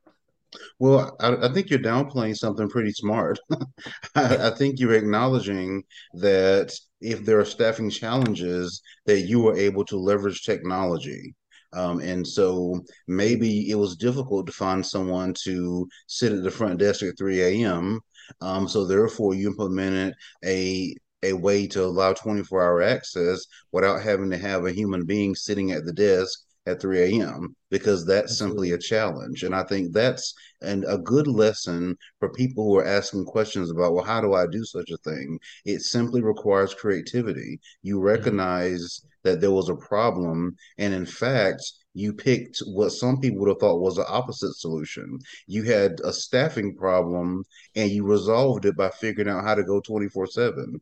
Well, 0.78 1.16
I, 1.20 1.46
I, 1.46 1.52
think 1.52 1.70
you're 1.70 1.78
downplaying 1.78 2.36
something 2.36 2.68
pretty 2.68 2.92
smart. 2.92 3.38
I, 4.14 4.48
I, 4.48 4.50
think 4.50 4.78
you're 4.78 4.94
acknowledging 4.94 5.82
that 6.14 6.74
if 7.00 7.24
there 7.24 7.40
are 7.40 7.44
staffing 7.44 7.90
challenges, 7.90 8.82
that 9.06 9.22
you 9.22 9.40
were 9.40 9.56
able 9.56 9.84
to 9.86 9.96
leverage 9.96 10.42
technology. 10.44 11.34
Um, 11.72 12.00
and 12.00 12.26
so 12.26 12.80
maybe 13.08 13.70
it 13.70 13.76
was 13.76 13.96
difficult 13.96 14.46
to 14.46 14.52
find 14.52 14.84
someone 14.84 15.34
to 15.44 15.88
sit 16.06 16.32
at 16.32 16.42
the 16.42 16.50
front 16.50 16.78
desk 16.78 17.02
at 17.02 17.16
3 17.16 17.40
a.m. 17.40 18.00
Um, 18.40 18.68
so 18.68 18.84
therefore, 18.84 19.34
you 19.34 19.48
implemented 19.48 20.14
a 20.44 20.94
a 21.24 21.32
way 21.32 21.68
to 21.68 21.84
allow 21.84 22.12
24 22.12 22.62
hour 22.62 22.82
access 22.82 23.46
without 23.70 24.02
having 24.02 24.30
to 24.30 24.38
have 24.38 24.66
a 24.66 24.72
human 24.72 25.04
being 25.06 25.34
sitting 25.36 25.70
at 25.70 25.84
the 25.84 25.92
desk 25.92 26.40
at 26.66 26.80
3 26.80 27.20
a.m. 27.20 27.56
because 27.70 28.06
that's 28.06 28.32
Absolutely. 28.32 28.68
simply 28.68 28.72
a 28.72 28.78
challenge. 28.78 29.42
And 29.42 29.54
I 29.54 29.64
think 29.64 29.92
that's 29.92 30.34
and 30.60 30.84
a 30.86 30.98
good 30.98 31.26
lesson 31.26 31.96
for 32.20 32.30
people 32.30 32.64
who 32.64 32.76
are 32.76 32.86
asking 32.86 33.24
questions 33.24 33.70
about, 33.70 33.94
well, 33.94 34.04
how 34.04 34.20
do 34.20 34.34
I 34.34 34.46
do 34.46 34.64
such 34.64 34.90
a 34.90 34.96
thing? 34.98 35.38
It 35.64 35.82
simply 35.82 36.22
requires 36.22 36.74
creativity. 36.74 37.60
You 37.82 38.00
recognize 38.00 38.80
mm-hmm. 38.80 39.08
that 39.24 39.40
there 39.40 39.50
was 39.50 39.68
a 39.68 39.76
problem. 39.76 40.56
And 40.78 40.94
in 40.94 41.06
fact, 41.06 41.62
you 41.94 42.12
picked 42.12 42.58
what 42.66 42.90
some 42.90 43.20
people 43.20 43.40
would 43.40 43.48
have 43.48 43.58
thought 43.58 43.80
was 43.80 43.96
the 43.96 44.06
opposite 44.06 44.54
solution. 44.54 45.18
You 45.46 45.64
had 45.64 46.00
a 46.04 46.12
staffing 46.12 46.76
problem 46.76 47.44
and 47.74 47.90
you 47.90 48.04
resolved 48.04 48.64
it 48.64 48.76
by 48.76 48.90
figuring 48.90 49.28
out 49.28 49.44
how 49.44 49.54
to 49.54 49.64
go 49.64 49.80
24 49.80 50.26
7 50.28 50.80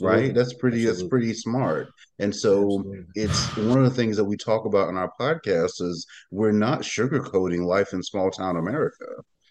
right 0.00 0.34
that's 0.34 0.54
pretty 0.54 0.78
Absolutely. 0.78 1.02
that's 1.02 1.08
pretty 1.08 1.34
smart 1.34 1.88
and 2.18 2.34
so 2.34 2.64
Absolutely. 2.64 3.04
it's 3.14 3.50
one 3.56 3.78
of 3.78 3.84
the 3.84 3.94
things 3.96 4.16
that 4.16 4.24
we 4.24 4.36
talk 4.36 4.64
about 4.66 4.88
in 4.88 4.96
our 4.96 5.12
podcast 5.20 5.80
is 5.80 6.06
we're 6.30 6.52
not 6.52 6.80
sugarcoating 6.80 7.64
life 7.64 7.92
in 7.92 8.02
small 8.02 8.30
town 8.30 8.56
america 8.56 9.06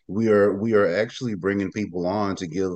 we 0.07 0.27
are 0.27 0.53
we 0.59 0.73
are 0.73 0.95
actually 0.97 1.35
bringing 1.35 1.71
people 1.71 2.05
on 2.05 2.35
to 2.35 2.47
give 2.47 2.71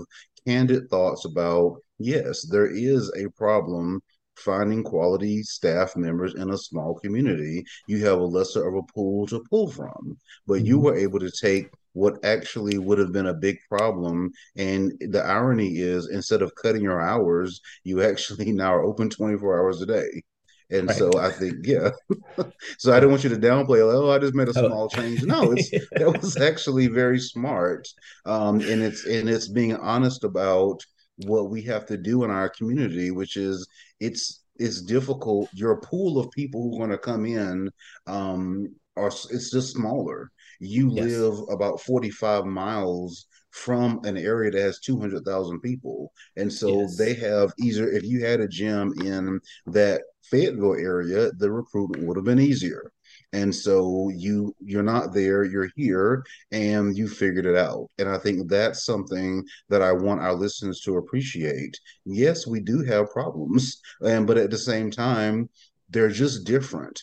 candid 0.47 0.89
thoughts 0.89 1.25
about 1.25 1.77
yes 1.99 2.47
there 2.49 2.67
is 2.67 3.11
a 3.17 3.29
problem 3.37 4.01
finding 4.39 4.83
quality 4.83 5.43
staff 5.43 5.95
members 5.95 6.35
in 6.35 6.49
a 6.51 6.57
small 6.57 6.95
community 6.95 7.63
you 7.87 8.03
have 8.05 8.19
a 8.19 8.23
lesser 8.23 8.67
of 8.67 8.75
a 8.75 8.93
pool 8.93 9.27
to 9.27 9.43
pull 9.49 9.69
from 9.69 10.17
but 10.47 10.55
mm-hmm. 10.55 10.65
you 10.65 10.79
were 10.79 10.95
able 10.95 11.19
to 11.19 11.31
take 11.41 11.69
what 11.93 12.23
actually 12.23 12.77
would 12.77 12.97
have 12.97 13.11
been 13.11 13.27
a 13.27 13.33
big 13.33 13.57
problem. 13.67 14.31
And 14.55 14.93
the 14.99 15.23
irony 15.23 15.77
is, 15.77 16.09
instead 16.09 16.41
of 16.41 16.55
cutting 16.55 16.81
your 16.81 17.01
hours, 17.01 17.61
you 17.83 18.01
actually 18.01 18.51
now 18.51 18.73
are 18.73 18.83
open 18.83 19.09
24 19.09 19.59
hours 19.59 19.81
a 19.81 19.85
day. 19.85 20.23
And 20.71 20.87
right. 20.87 20.97
so 20.97 21.11
I 21.17 21.31
think, 21.31 21.65
yeah. 21.65 21.89
so 22.77 22.93
I 22.93 22.99
don't 22.99 23.09
want 23.09 23.23
you 23.23 23.31
to 23.31 23.37
downplay, 23.37 23.85
like, 23.85 23.95
oh, 23.95 24.11
I 24.11 24.19
just 24.19 24.35
made 24.35 24.49
a 24.49 24.51
oh. 24.51 24.67
small 24.67 24.83
oh. 24.83 24.95
change. 24.95 25.23
No, 25.23 25.51
it's 25.51 25.71
that 25.91 26.21
was 26.21 26.37
actually 26.37 26.87
very 26.87 27.19
smart. 27.19 27.87
Um, 28.25 28.61
and 28.61 28.83
it's 28.83 29.05
and 29.05 29.27
it's 29.27 29.47
being 29.47 29.75
honest 29.75 30.23
about 30.23 30.83
what 31.25 31.49
we 31.49 31.61
have 31.63 31.85
to 31.87 31.97
do 31.97 32.23
in 32.23 32.31
our 32.31 32.49
community, 32.49 33.11
which 33.11 33.37
is 33.37 33.67
it's 33.99 34.43
it's 34.57 34.81
difficult. 34.81 35.49
Your 35.53 35.79
pool 35.81 36.19
of 36.19 36.31
people 36.31 36.61
who 36.61 36.75
are 36.75 36.79
going 36.79 36.89
to 36.91 36.97
come 36.97 37.25
in 37.25 37.69
um, 38.07 38.75
are 38.97 39.07
it's 39.07 39.51
just 39.51 39.73
smaller. 39.73 40.31
You 40.59 40.91
yes. 40.91 41.05
live 41.05 41.39
about 41.49 41.79
45 41.81 42.45
miles 42.45 43.25
from 43.51 43.99
an 44.03 44.17
area 44.17 44.51
that 44.51 44.61
has 44.61 44.79
200,000 44.79 45.59
people. 45.61 46.11
And 46.37 46.51
so 46.51 46.81
yes. 46.81 46.97
they 46.97 47.13
have 47.15 47.53
easier, 47.59 47.89
if 47.89 48.03
you 48.03 48.23
had 48.23 48.41
a 48.41 48.47
gym 48.47 48.93
in 49.03 49.39
that 49.67 50.01
Fayetteville 50.23 50.75
area, 50.75 51.31
the 51.37 51.51
recruitment 51.51 52.05
would 52.05 52.17
have 52.17 52.25
been 52.25 52.39
easier. 52.39 52.91
And 53.31 53.53
so 53.53 54.09
you 54.09 54.55
you're 54.59 54.83
not 54.83 55.13
there, 55.13 55.43
you're 55.43 55.69
here, 55.75 56.23
and 56.51 56.97
you 56.97 57.07
figured 57.07 57.45
it 57.45 57.55
out. 57.55 57.87
And 57.99 58.09
I 58.09 58.17
think 58.17 58.49
that's 58.49 58.85
something 58.85 59.45
that 59.69 59.81
I 59.83 59.91
want 59.91 60.21
our 60.21 60.33
listeners 60.33 60.81
to 60.81 60.97
appreciate. 60.97 61.79
Yes, 62.05 62.47
we 62.47 62.59
do 62.59 62.83
have 62.83 63.11
problems, 63.11 63.79
and 64.01 64.25
but 64.25 64.37
at 64.37 64.49
the 64.49 64.57
same 64.57 64.89
time, 64.91 65.49
they're 65.89 66.09
just 66.09 66.45
different. 66.45 66.99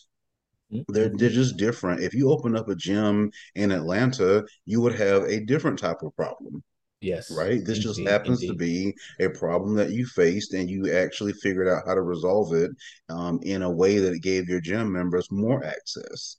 They're, 0.88 1.10
they're 1.14 1.30
just 1.30 1.56
different. 1.56 2.02
If 2.02 2.12
you 2.14 2.30
open 2.30 2.56
up 2.56 2.68
a 2.68 2.74
gym 2.74 3.30
in 3.54 3.70
Atlanta, 3.70 4.44
you 4.64 4.80
would 4.80 4.94
have 4.96 5.22
a 5.24 5.40
different 5.40 5.78
type 5.78 6.02
of 6.02 6.14
problem. 6.16 6.62
Yes. 7.00 7.30
Right. 7.30 7.64
This 7.64 7.78
indeed, 7.78 7.82
just 7.82 8.00
happens 8.00 8.42
indeed. 8.42 8.52
to 8.52 8.54
be 8.54 8.94
a 9.24 9.30
problem 9.30 9.74
that 9.76 9.90
you 9.90 10.06
faced, 10.06 10.54
and 10.54 10.68
you 10.68 10.92
actually 10.92 11.32
figured 11.34 11.68
out 11.68 11.82
how 11.86 11.94
to 11.94 12.02
resolve 12.02 12.54
it 12.54 12.70
um, 13.08 13.38
in 13.42 13.62
a 13.62 13.70
way 13.70 13.98
that 13.98 14.14
it 14.14 14.22
gave 14.22 14.48
your 14.48 14.60
gym 14.60 14.92
members 14.92 15.28
more 15.30 15.64
access. 15.64 16.38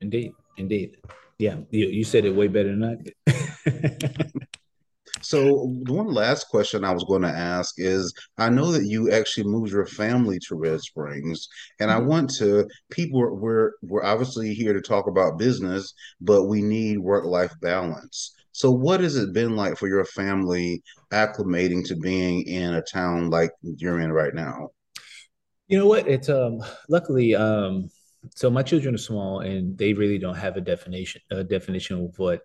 Indeed. 0.00 0.32
Indeed. 0.56 0.96
Yeah. 1.38 1.56
You, 1.70 1.88
you 1.88 2.04
said 2.04 2.24
it 2.24 2.34
way 2.34 2.48
better 2.48 2.70
than 2.70 2.84
I 2.84 2.96
did. 2.96 4.32
So 5.22 5.72
the 5.84 5.92
one 5.92 6.12
last 6.12 6.48
question 6.48 6.84
I 6.84 6.92
was 6.92 7.04
going 7.04 7.22
to 7.22 7.28
ask 7.28 7.74
is 7.78 8.12
I 8.38 8.48
know 8.48 8.72
that 8.72 8.86
you 8.86 9.12
actually 9.12 9.44
moved 9.44 9.70
your 9.70 9.86
family 9.86 10.38
to 10.48 10.56
Red 10.56 10.80
Springs 10.80 11.46
and 11.78 11.90
mm-hmm. 11.90 12.02
I 12.02 12.04
want 12.04 12.30
to 12.38 12.66
people 12.90 13.36
we're 13.36 13.72
we're 13.82 14.04
obviously 14.04 14.54
here 14.54 14.72
to 14.72 14.80
talk 14.80 15.06
about 15.06 15.38
business 15.38 15.92
but 16.20 16.46
we 16.46 16.62
need 16.62 16.98
work 16.98 17.26
life 17.26 17.52
balance. 17.60 18.34
So, 18.60 18.70
what 18.70 19.00
has 19.00 19.16
it 19.16 19.32
been 19.32 19.56
like 19.56 19.78
for 19.78 19.88
your 19.88 20.04
family 20.04 20.82
acclimating 21.10 21.82
to 21.86 21.96
being 21.96 22.42
in 22.42 22.74
a 22.74 22.82
town 22.82 23.30
like 23.30 23.52
you're 23.62 24.00
in 24.00 24.12
right 24.12 24.34
now? 24.34 24.68
You 25.68 25.78
know 25.78 25.86
what? 25.86 26.06
It's 26.06 26.28
um 26.28 26.62
luckily 26.86 27.34
um 27.34 27.88
so 28.36 28.50
my 28.50 28.62
children 28.62 28.94
are 28.94 28.98
small 28.98 29.40
and 29.40 29.78
they 29.78 29.94
really 29.94 30.18
don't 30.18 30.34
have 30.34 30.58
a 30.58 30.60
definition 30.60 31.22
a 31.30 31.42
definition 31.42 32.04
of 32.04 32.18
what 32.18 32.42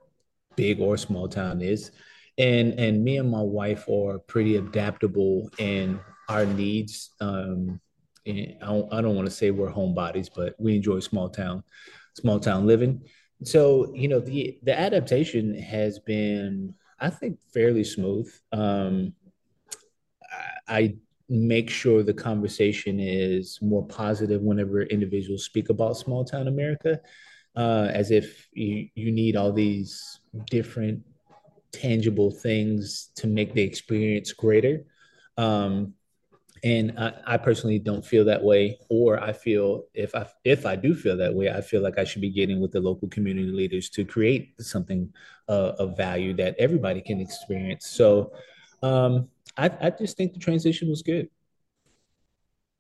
big 0.55 0.79
or 0.79 0.95
small 0.95 1.27
town 1.27 1.61
is. 1.61 1.91
And 2.37 2.79
and 2.79 3.03
me 3.03 3.17
and 3.17 3.29
my 3.29 3.41
wife 3.41 3.83
are 3.89 4.19
pretty 4.19 4.55
adaptable 4.55 5.49
in 5.57 5.99
our 6.29 6.45
needs. 6.45 7.09
Um 7.19 7.81
I 8.25 8.55
don't, 8.61 8.93
I 8.93 9.01
don't 9.01 9.17
want 9.17 9.27
to 9.27 9.35
say 9.35 9.51
we're 9.51 9.69
homebodies, 9.69 10.29
but 10.33 10.55
we 10.59 10.77
enjoy 10.77 11.01
small 11.01 11.29
town, 11.29 11.61
small 12.13 12.39
town 12.39 12.65
living. 12.65 13.01
So, 13.45 13.93
you 13.93 14.07
know, 14.07 14.19
the 14.19 14.57
the 14.63 14.77
adaptation 14.77 15.57
has 15.59 15.99
been, 15.99 16.73
I 16.99 17.09
think, 17.09 17.39
fairly 17.53 17.83
smooth. 17.83 18.31
Um, 18.51 19.13
I 20.67 20.95
make 21.29 21.69
sure 21.69 22.03
the 22.03 22.13
conversation 22.13 22.99
is 22.99 23.59
more 23.61 23.85
positive 23.85 24.41
whenever 24.41 24.83
individuals 24.83 25.45
speak 25.45 25.69
about 25.69 25.97
small 25.97 26.25
town 26.25 26.47
America, 26.47 26.99
uh, 27.55 27.89
as 27.91 28.11
if 28.11 28.47
you, 28.53 28.89
you 28.95 29.11
need 29.11 29.35
all 29.35 29.51
these 29.51 30.19
different 30.49 31.01
tangible 31.71 32.31
things 32.31 33.11
to 33.15 33.27
make 33.27 33.53
the 33.53 33.61
experience 33.61 34.33
greater. 34.33 34.85
Um, 35.37 35.93
and 36.65 36.97
I, 36.97 37.13
I, 37.27 37.37
personally 37.37 37.77
don't 37.77 38.03
feel 38.03 38.25
that 38.25 38.43
way, 38.43 38.79
or 38.89 39.21
I 39.23 39.33
feel 39.33 39.83
if 39.93 40.15
I 40.15 40.25
if 40.43 40.65
I 40.65 40.75
do 40.75 40.95
feel 40.95 41.15
that 41.17 41.33
way, 41.33 41.51
I 41.51 41.61
feel 41.61 41.81
like 41.81 41.99
I 41.99 42.03
should 42.03 42.21
be 42.21 42.31
getting 42.31 42.59
with 42.59 42.71
the 42.71 42.79
local 42.79 43.07
community 43.07 43.51
leaders 43.51 43.87
to 43.91 44.03
create 44.03 44.59
something 44.59 45.13
uh, 45.47 45.73
of 45.77 45.95
value 45.95 46.33
that 46.37 46.55
everybody 46.57 47.01
can 47.01 47.21
experience. 47.21 47.85
So 47.85 48.33
um, 48.81 49.29
I, 49.55 49.69
I 49.79 49.89
just 49.91 50.17
think 50.17 50.33
the 50.33 50.39
transition 50.39 50.89
was 50.89 51.03
good. 51.03 51.29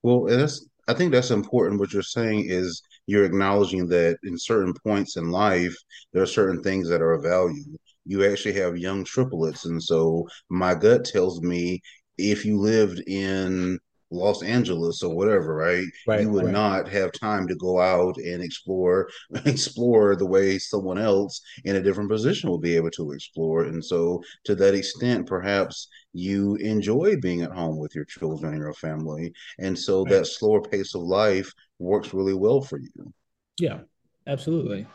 Well, 0.01 0.23
that's 0.23 0.67
I 0.87 0.95
think 0.95 1.11
that's 1.11 1.31
important. 1.31 1.79
What 1.79 1.93
you're 1.93 2.01
saying 2.01 2.47
is 2.47 2.81
you're 3.05 3.25
acknowledging 3.25 3.87
that 3.89 4.17
in 4.23 4.35
certain 4.35 4.73
points 4.83 5.15
in 5.15 5.29
life, 5.29 5.75
there 6.11 6.23
are 6.23 6.27
certain 6.27 6.63
things 6.63 6.89
that 6.89 7.03
are 7.03 7.13
of 7.13 7.21
value. 7.21 7.63
You 8.03 8.25
actually 8.25 8.53
have 8.53 8.77
young 8.77 9.03
triplets, 9.03 9.65
and 9.65 9.81
so 9.81 10.27
my 10.49 10.73
gut 10.73 11.05
tells 11.05 11.43
me 11.43 11.81
if 12.17 12.45
you 12.45 12.59
lived 12.59 12.99
in 13.07 13.79
Los 14.11 14.43
Angeles 14.43 15.01
or 15.03 15.15
whatever, 15.15 15.55
right? 15.55 15.85
You 16.13 16.29
would 16.29 16.45
right. 16.45 16.51
not 16.51 16.87
have 16.89 17.11
time 17.11 17.47
to 17.47 17.55
go 17.55 17.79
out 17.79 18.17
and 18.17 18.41
explore 18.41 19.09
explore 19.45 20.15
the 20.15 20.25
way 20.25 20.57
someone 20.59 20.97
else 20.97 21.41
in 21.65 21.75
a 21.75 21.81
different 21.81 22.09
position 22.09 22.49
will 22.49 22.59
be 22.59 22.75
able 22.75 22.91
to 22.91 23.11
explore. 23.11 23.63
And 23.65 23.83
so 23.83 24.21
to 24.45 24.55
that 24.55 24.75
extent, 24.75 25.27
perhaps 25.27 25.87
you 26.13 26.55
enjoy 26.55 27.17
being 27.19 27.41
at 27.41 27.51
home 27.51 27.77
with 27.79 27.93
your 27.95 28.05
children 28.05 28.53
and 28.53 28.61
your 28.61 28.73
family. 28.73 29.33
And 29.59 29.77
so 29.77 30.05
Right. 30.05 30.11
that 30.17 30.27
slower 30.27 30.61
pace 30.61 30.95
of 30.95 31.01
life 31.01 31.51
works 31.79 32.13
really 32.13 32.33
well 32.35 32.61
for 32.61 32.79
you. 32.79 33.13
Yeah, 33.57 33.81
absolutely. 34.27 34.87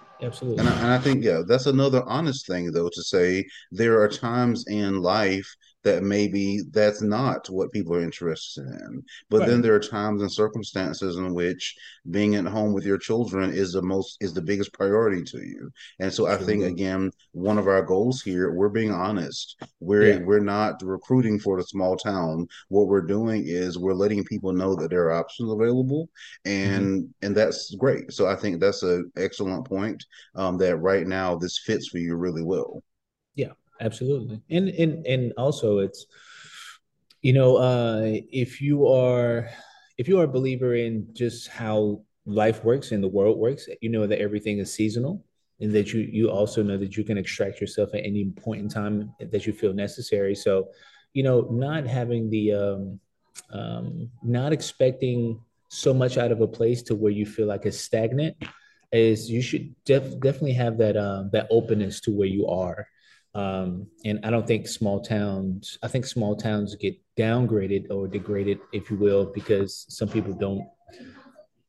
And 0.57 0.69
I, 0.69 0.73
Absolutely. 0.73 0.75
and 0.75 0.91
I 0.91 0.99
think, 0.99 1.25
yeah, 1.25 1.43
that's 1.47 1.67
another 1.67 2.03
honest 2.05 2.47
thing, 2.47 2.73
though, 2.73 2.89
to 2.91 3.03
say 3.03 3.45
there 3.71 4.00
are 4.00 4.09
times 4.09 4.65
in 4.69 5.00
life 5.00 5.49
that 5.83 6.03
maybe 6.03 6.61
that's 6.73 7.03
not 7.03 7.49
what 7.49 7.73
people 7.73 7.95
are 7.95 8.03
interested 8.03 8.67
in. 8.67 9.03
But 9.31 9.45
then 9.47 9.63
there 9.63 9.75
are 9.75 9.81
times 9.81 10.21
and 10.23 10.31
circumstances 10.33 11.17
in 11.17 11.33
which 11.35 11.75
being 12.11 12.35
at 12.35 12.45
home 12.47 12.73
with 12.73 12.85
your 12.85 12.99
children 12.99 13.53
is 13.53 13.73
the 13.73 13.83
most, 13.83 14.17
is 14.21 14.35
the 14.35 14.43
biggest 14.43 14.73
priority 14.73 15.23
to 15.25 15.39
you. 15.39 15.71
And 15.99 16.13
so 16.13 16.27
I 16.27 16.37
think, 16.37 16.65
again, 16.65 17.11
one 17.33 17.59
of 17.59 17.67
our 17.69 17.83
goals 17.83 18.23
here, 18.23 18.53
we're 18.53 18.69
being 18.69 18.93
honest. 18.93 19.57
We're, 19.81 20.19
Yeah. 20.19 20.25
we're 20.25 20.41
not 20.41 20.83
recruiting 20.83 21.39
for 21.39 21.57
the 21.57 21.65
small 21.65 21.97
town. 21.97 22.47
What 22.69 22.89
we're 22.89 23.01
doing 23.07 23.45
is 23.47 23.79
we're 23.79 23.95
letting 23.95 24.25
people 24.25 24.53
know 24.53 24.75
that 24.77 24.91
there 24.91 25.05
are 25.07 25.13
options 25.13 25.51
available 25.51 26.09
hmm 26.63 26.91
and 26.91 27.09
and 27.23 27.37
that's 27.37 27.75
great. 27.77 28.13
So 28.13 28.27
I 28.27 28.37
think 28.37 28.61
that's 28.61 28.83
an 28.83 29.11
excellent 29.17 29.67
point 29.67 30.05
um, 30.35 30.59
that 30.59 30.77
right 30.79 31.07
now 31.07 31.37
this 31.37 31.59
fits 31.59 31.88
for 31.88 31.99
you 31.99 32.14
really 32.16 32.43
well. 32.43 32.83
Yeah, 33.35 33.53
absolutely. 33.81 34.43
And 34.51 34.69
and 34.69 35.07
and 35.07 35.33
also 35.37 35.79
it's 35.79 36.07
you 37.23 37.33
know, 37.33 37.57
uh 37.57 38.03
if 38.33 38.61
you 38.61 38.88
are 38.88 39.49
if 39.99 40.09
you 40.09 40.19
are 40.19 40.25
a 40.25 40.29
believer 40.29 40.75
in 40.75 41.09
just 41.12 41.49
how 41.49 42.03
life 42.27 42.64
works 42.64 42.93
and 42.93 43.03
the 43.03 43.09
world 43.09 43.38
works, 43.38 43.69
you 43.81 43.90
know 43.90 44.07
that 44.07 44.21
everything 44.21 44.59
is 44.59 44.73
seasonal 44.73 45.25
and 45.61 45.73
that 45.75 45.93
you 45.93 46.01
you 46.01 46.31
also 46.31 46.62
know 46.62 46.79
that 46.79 46.97
you 46.97 47.05
can 47.05 47.19
extract 47.19 47.61
yourself 47.61 47.90
at 47.95 48.05
any 48.05 48.25
point 48.31 48.61
in 48.61 48.69
time 48.69 49.12
that 49.21 49.47
you 49.47 49.53
feel 49.53 49.73
necessary. 49.73 50.35
So, 50.35 50.69
you 51.12 51.23
know, 51.23 51.49
not 51.51 51.87
having 51.87 52.31
the 52.31 52.53
um 52.53 53.01
um 53.53 54.11
not 54.23 54.53
expecting 54.53 55.40
so 55.69 55.95
much 55.95 56.19
out 56.19 56.33
of 56.33 56.40
a 56.40 56.49
place 56.49 56.83
to 56.83 56.95
where 56.95 57.12
you 57.12 57.25
feel 57.25 57.47
like 57.47 57.64
it's 57.64 57.79
stagnant 57.79 58.37
is 58.93 59.31
you 59.31 59.40
should 59.40 59.75
def- 59.85 60.19
definitely 60.21 60.53
have 60.53 60.79
that 60.79 60.97
um, 60.97 61.31
that 61.33 61.47
openness 61.51 62.01
to 62.01 62.11
where 62.11 62.27
you 62.27 62.47
are. 62.49 62.88
Um, 63.35 63.87
and 64.05 64.25
I 64.25 64.31
don't 64.31 64.47
think 64.47 64.66
small 64.66 65.01
towns. 65.01 65.79
I 65.83 65.88
think 65.88 66.05
small 66.05 66.37
towns 66.37 66.75
get 66.75 66.97
downgraded 67.16 67.90
or 67.90 68.09
degraded, 68.09 68.59
if 68.73 68.90
you 68.90 68.97
will, 68.97 69.27
because 69.27 69.87
some 69.88 70.09
people 70.09 70.33
don't 70.33 70.66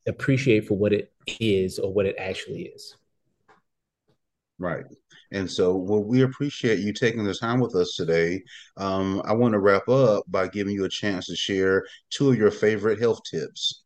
appreciate 0.06 0.66
for 0.66 0.76
what 0.76 0.92
it 0.92 1.12
is 1.40 1.78
or 1.78 1.92
what 1.92 2.06
it 2.06 2.16
actually 2.18 2.62
is. 2.62 2.96
Right. 4.58 4.84
And 5.32 5.50
so, 5.50 5.74
well, 5.74 6.04
we 6.04 6.22
appreciate 6.22 6.80
you 6.80 6.92
taking 6.92 7.24
the 7.24 7.34
time 7.34 7.58
with 7.58 7.74
us 7.74 7.94
today. 7.96 8.42
Um, 8.76 9.22
I 9.24 9.32
want 9.32 9.52
to 9.52 9.58
wrap 9.58 9.88
up 9.88 10.24
by 10.28 10.46
giving 10.48 10.74
you 10.74 10.84
a 10.84 10.88
chance 10.88 11.26
to 11.26 11.36
share 11.36 11.84
two 12.10 12.30
of 12.30 12.36
your 12.36 12.50
favorite 12.50 13.00
health 13.00 13.20
tips. 13.28 13.81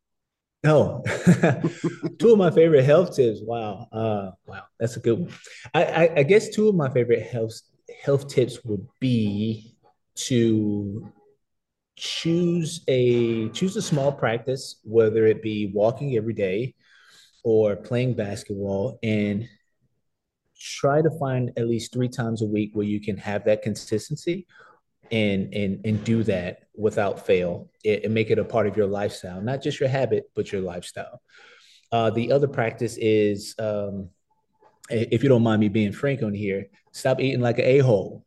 Oh, 0.66 1.02
two 2.18 2.32
of 2.32 2.38
my 2.38 2.50
favorite 2.50 2.84
health 2.84 3.14
tips. 3.14 3.40
Wow, 3.42 3.88
uh, 3.92 4.30
wow, 4.46 4.64
that's 4.80 4.96
a 4.96 5.00
good 5.00 5.20
one. 5.20 5.32
I, 5.72 5.84
I, 5.84 6.12
I 6.18 6.22
guess 6.24 6.48
two 6.48 6.68
of 6.68 6.74
my 6.74 6.90
favorite 6.90 7.22
health 7.22 7.60
health 8.02 8.28
tips 8.28 8.64
would 8.64 8.86
be 9.00 9.76
to 10.16 11.12
choose 11.96 12.82
a 12.88 13.48
choose 13.50 13.76
a 13.76 13.82
small 13.82 14.12
practice, 14.12 14.80
whether 14.82 15.26
it 15.26 15.42
be 15.42 15.70
walking 15.72 16.16
every 16.16 16.34
day 16.34 16.74
or 17.44 17.76
playing 17.76 18.14
basketball, 18.14 18.98
and 19.02 19.48
try 20.58 21.02
to 21.02 21.10
find 21.18 21.52
at 21.56 21.68
least 21.68 21.92
three 21.92 22.08
times 22.08 22.42
a 22.42 22.46
week 22.46 22.70
where 22.74 22.86
you 22.86 23.00
can 23.00 23.16
have 23.16 23.44
that 23.44 23.62
consistency 23.62 24.46
and 25.10 25.52
and 25.54 25.84
and 25.84 26.04
do 26.04 26.22
that 26.24 26.64
without 26.74 27.26
fail 27.26 27.70
it, 27.84 28.04
and 28.04 28.14
make 28.14 28.30
it 28.30 28.38
a 28.38 28.44
part 28.44 28.66
of 28.66 28.76
your 28.76 28.86
lifestyle, 28.86 29.40
not 29.40 29.62
just 29.62 29.80
your 29.80 29.88
habit, 29.88 30.30
but 30.34 30.52
your 30.52 30.60
lifestyle. 30.60 31.20
Uh, 31.92 32.10
the 32.10 32.32
other 32.32 32.48
practice 32.48 32.96
is, 33.00 33.54
um, 33.58 34.10
if 34.90 35.22
you 35.22 35.28
don't 35.28 35.42
mind 35.42 35.60
me 35.60 35.68
being 35.68 35.92
frank 35.92 36.22
on 36.22 36.34
here, 36.34 36.66
stop 36.92 37.20
eating 37.20 37.40
like 37.40 37.58
an 37.58 37.64
a 37.64 37.78
hole, 37.78 38.24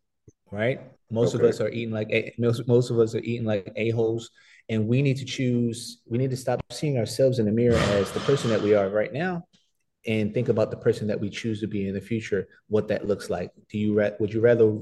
right? 0.51 0.81
Most 1.11 1.33
of 1.33 1.41
us 1.41 1.59
are 1.59 1.69
eating 1.69 1.93
like 1.93 2.09
a, 2.11 2.33
most 2.37 2.67
most 2.67 2.89
of 2.89 2.99
us 2.99 3.15
are 3.15 3.19
eating 3.19 3.45
like 3.45 3.71
a 3.75 3.89
holes, 3.89 4.29
and 4.69 4.87
we 4.87 5.01
need 5.01 5.17
to 5.17 5.25
choose. 5.25 6.01
We 6.05 6.17
need 6.17 6.29
to 6.31 6.37
stop 6.37 6.61
seeing 6.71 6.97
ourselves 6.97 7.39
in 7.39 7.45
the 7.45 7.51
mirror 7.51 7.77
as 7.77 8.11
the 8.11 8.19
person 8.21 8.49
that 8.51 8.61
we 8.61 8.75
are 8.75 8.89
right 8.89 9.11
now, 9.11 9.45
and 10.05 10.33
think 10.33 10.49
about 10.49 10.71
the 10.71 10.77
person 10.77 11.07
that 11.07 11.19
we 11.19 11.29
choose 11.29 11.59
to 11.61 11.67
be 11.67 11.87
in 11.87 11.93
the 11.93 12.01
future. 12.01 12.47
What 12.67 12.87
that 12.89 13.07
looks 13.07 13.29
like. 13.29 13.51
Do 13.69 13.77
you 13.77 13.93
would 14.19 14.33
you 14.33 14.41
rather 14.41 14.79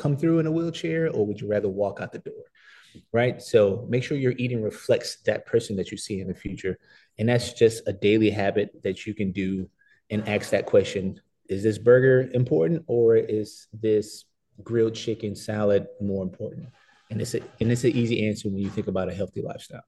come 0.00 0.16
through 0.16 0.40
in 0.40 0.46
a 0.46 0.52
wheelchair, 0.52 1.10
or 1.10 1.26
would 1.26 1.40
you 1.40 1.48
rather 1.48 1.68
walk 1.68 2.00
out 2.00 2.12
the 2.12 2.18
door? 2.18 2.44
right? 3.12 3.40
So 3.40 3.86
make 3.88 4.04
sure 4.04 4.16
your 4.16 4.34
eating 4.36 4.62
reflects 4.62 5.18
that 5.26 5.46
person 5.46 5.76
that 5.76 5.90
you 5.90 5.96
see 5.96 6.20
in 6.20 6.28
the 6.28 6.34
future. 6.34 6.78
And 7.18 7.28
that's 7.28 7.52
just 7.52 7.86
a 7.86 7.92
daily 7.92 8.30
habit 8.30 8.70
that 8.82 9.06
you 9.06 9.14
can 9.14 9.32
do 9.32 9.68
and 10.10 10.28
ask 10.28 10.50
that 10.50 10.66
question 10.66 11.20
Is 11.48 11.62
this 11.62 11.78
burger 11.78 12.30
important 12.32 12.84
or 12.86 13.16
is 13.16 13.66
this 13.72 14.24
grilled 14.62 14.94
chicken 14.94 15.34
salad 15.34 15.86
more 16.00 16.22
important? 16.22 16.68
And 17.10 17.20
it's, 17.20 17.34
a, 17.34 17.40
and 17.60 17.72
it's 17.72 17.84
an 17.84 17.90
easy 17.90 18.28
answer 18.28 18.48
when 18.48 18.58
you 18.58 18.70
think 18.70 18.86
about 18.86 19.08
a 19.08 19.14
healthy 19.14 19.42
lifestyle. 19.42 19.82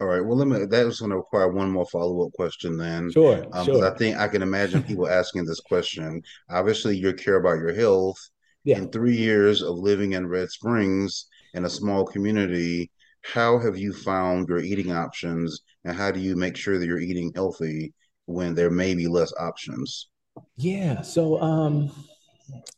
All 0.00 0.08
right. 0.08 0.24
Well, 0.24 0.36
let 0.36 0.48
me, 0.48 0.64
that 0.64 0.86
is 0.86 0.98
going 0.98 1.10
to 1.10 1.18
require 1.18 1.52
one 1.52 1.70
more 1.70 1.86
follow-up 1.86 2.32
question 2.32 2.76
then, 2.76 3.10
Sure, 3.12 3.44
um, 3.52 3.66
because 3.66 3.82
I 3.82 3.96
think 3.96 4.16
I 4.16 4.28
can 4.28 4.42
imagine 4.42 4.82
people 4.82 5.08
asking 5.08 5.44
this 5.44 5.60
question. 5.60 6.22
Obviously, 6.48 6.96
you 6.96 7.12
care 7.12 7.36
about 7.36 7.58
your 7.58 7.74
health. 7.74 8.18
Yeah. 8.64 8.78
In 8.78 8.90
three 8.90 9.16
years 9.16 9.62
of 9.62 9.76
living 9.76 10.12
in 10.12 10.26
Red 10.26 10.50
Springs 10.50 11.26
in 11.54 11.64
a 11.64 11.70
small 11.70 12.04
community, 12.04 12.90
how 13.22 13.58
have 13.58 13.76
you 13.76 13.92
found 13.92 14.48
your 14.48 14.60
eating 14.60 14.92
options, 14.92 15.60
and 15.84 15.96
how 15.96 16.10
do 16.10 16.20
you 16.20 16.36
make 16.36 16.56
sure 16.56 16.78
that 16.78 16.86
you're 16.86 17.00
eating 17.00 17.32
healthy 17.34 17.92
when 18.26 18.54
there 18.54 18.70
may 18.70 18.94
be 18.94 19.06
less 19.06 19.32
options? 19.38 20.08
Yeah. 20.56 21.02
So, 21.02 21.40
um, 21.40 21.90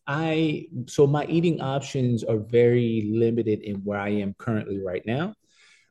I, 0.07 0.67
so 0.87 1.07
my 1.07 1.27
eating 1.27 1.61
options 1.61 2.25
are 2.25 2.39
very 2.39 3.11
limited 3.13 3.61
in 3.63 3.77
where 3.77 3.99
I 3.99 4.11
am 4.11 4.35
currently 4.35 4.81
right 4.83 5.03
now. 5.07 5.35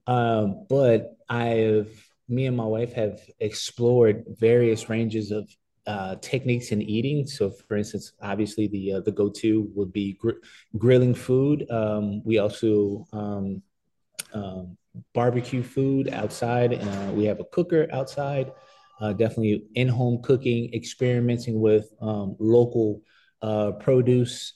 Um, 0.08 0.65
but 0.69 1.15
I've 1.30 2.08
me 2.32 2.45
and 2.45 2.56
my 2.56 2.65
wife 2.65 2.93
have 2.93 3.19
explored 3.39 4.23
various 4.30 4.89
ranges 4.89 5.32
of 5.32 5.49
uh, 5.88 6.15
techniques 6.22 6.72
in 6.72 6.82
eating. 6.82 7.26
So, 7.26 7.50
for 7.50 7.78
instance, 7.78 8.13
obviously 8.22 8.67
the 8.67 8.94
uh, 8.94 9.00
the 9.02 9.12
go 9.12 9.30
to 9.30 9.70
would 9.74 9.91
be 9.91 10.13
gr- 10.13 10.41
grilling 10.78 11.13
food. 11.13 11.70
Um, 11.70 12.24
we 12.24 12.38
also 12.38 13.08
um, 13.13 13.62
um, 14.34 14.78
barbecue 15.13 15.63
food 15.63 16.10
outside. 16.10 16.74
Uh, 16.74 17.12
we 17.13 17.26
have 17.26 17.39
a 17.39 17.46
cooker 17.46 17.88
outside. 17.91 18.52
Uh, 19.00 19.13
definitely 19.13 19.65
in 19.74 19.88
home 19.88 20.22
cooking, 20.22 20.72
experimenting 20.74 21.60
with 21.60 21.91
um, 22.02 22.36
local 22.39 23.02
uh, 23.41 23.72
produce. 23.72 24.54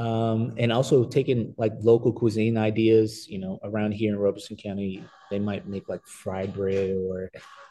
Um, 0.00 0.54
and 0.56 0.72
also 0.72 1.04
taking 1.04 1.52
like 1.58 1.74
local 1.82 2.10
cuisine 2.10 2.56
ideas, 2.56 3.28
you 3.28 3.38
know, 3.38 3.58
around 3.62 3.92
here 3.92 4.10
in 4.10 4.18
Robeson 4.18 4.56
County, 4.56 5.04
they 5.30 5.38
might 5.38 5.68
make 5.68 5.90
like 5.90 6.06
fried 6.06 6.54
bread 6.54 6.96
or 6.96 7.30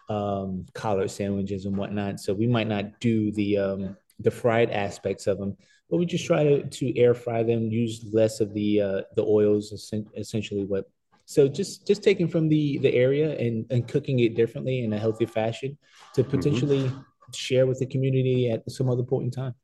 um, 0.10 0.68
collard 0.76 1.10
sandwiches 1.10 1.65
and 1.65 1.76
whatnot. 1.76 2.20
So 2.20 2.36
we 2.36 2.46
might 2.46 2.68
not 2.68 3.00
do 3.00 3.32
the 3.32 3.58
um, 3.58 3.98
the 4.20 4.30
fried 4.30 4.70
aspects 4.70 5.26
of 5.26 5.39
them, 5.39 5.58
but 5.89 5.98
we 5.98 6.06
just 6.06 6.28
try 6.28 6.44
to 6.44 6.70
to 6.70 7.00
air 7.00 7.15
fry 7.15 7.42
them, 7.42 7.72
use 7.72 8.06
less 8.13 8.42
of 8.42 8.54
the 8.54 8.80
uh, 8.80 9.02
the 9.15 9.24
oils, 9.24 9.92
essentially 10.15 10.65
what. 10.65 10.86
So 11.26 11.48
just 11.48 11.88
just 11.88 12.04
taking 12.04 12.28
from 12.28 12.48
the 12.48 12.78
the 12.78 12.94
area 12.94 13.36
and 13.39 13.65
and 13.72 13.88
cooking 13.88 14.20
it 14.20 14.36
differently 14.36 14.84
in 14.84 14.94
a 14.94 15.00
healthy 15.00 15.26
fashion 15.26 15.80
to 16.13 16.22
mm-hmm. 16.22 16.30
potentially 16.30 16.84
mm-hmm. 16.84 17.32
share 17.34 17.65
with 17.65 17.80
the 17.80 17.88
community 17.88 18.52
at 18.52 18.70
some 18.70 18.88
other 18.88 19.04
point 19.04 19.26
in 19.26 19.32
time. 19.32 19.56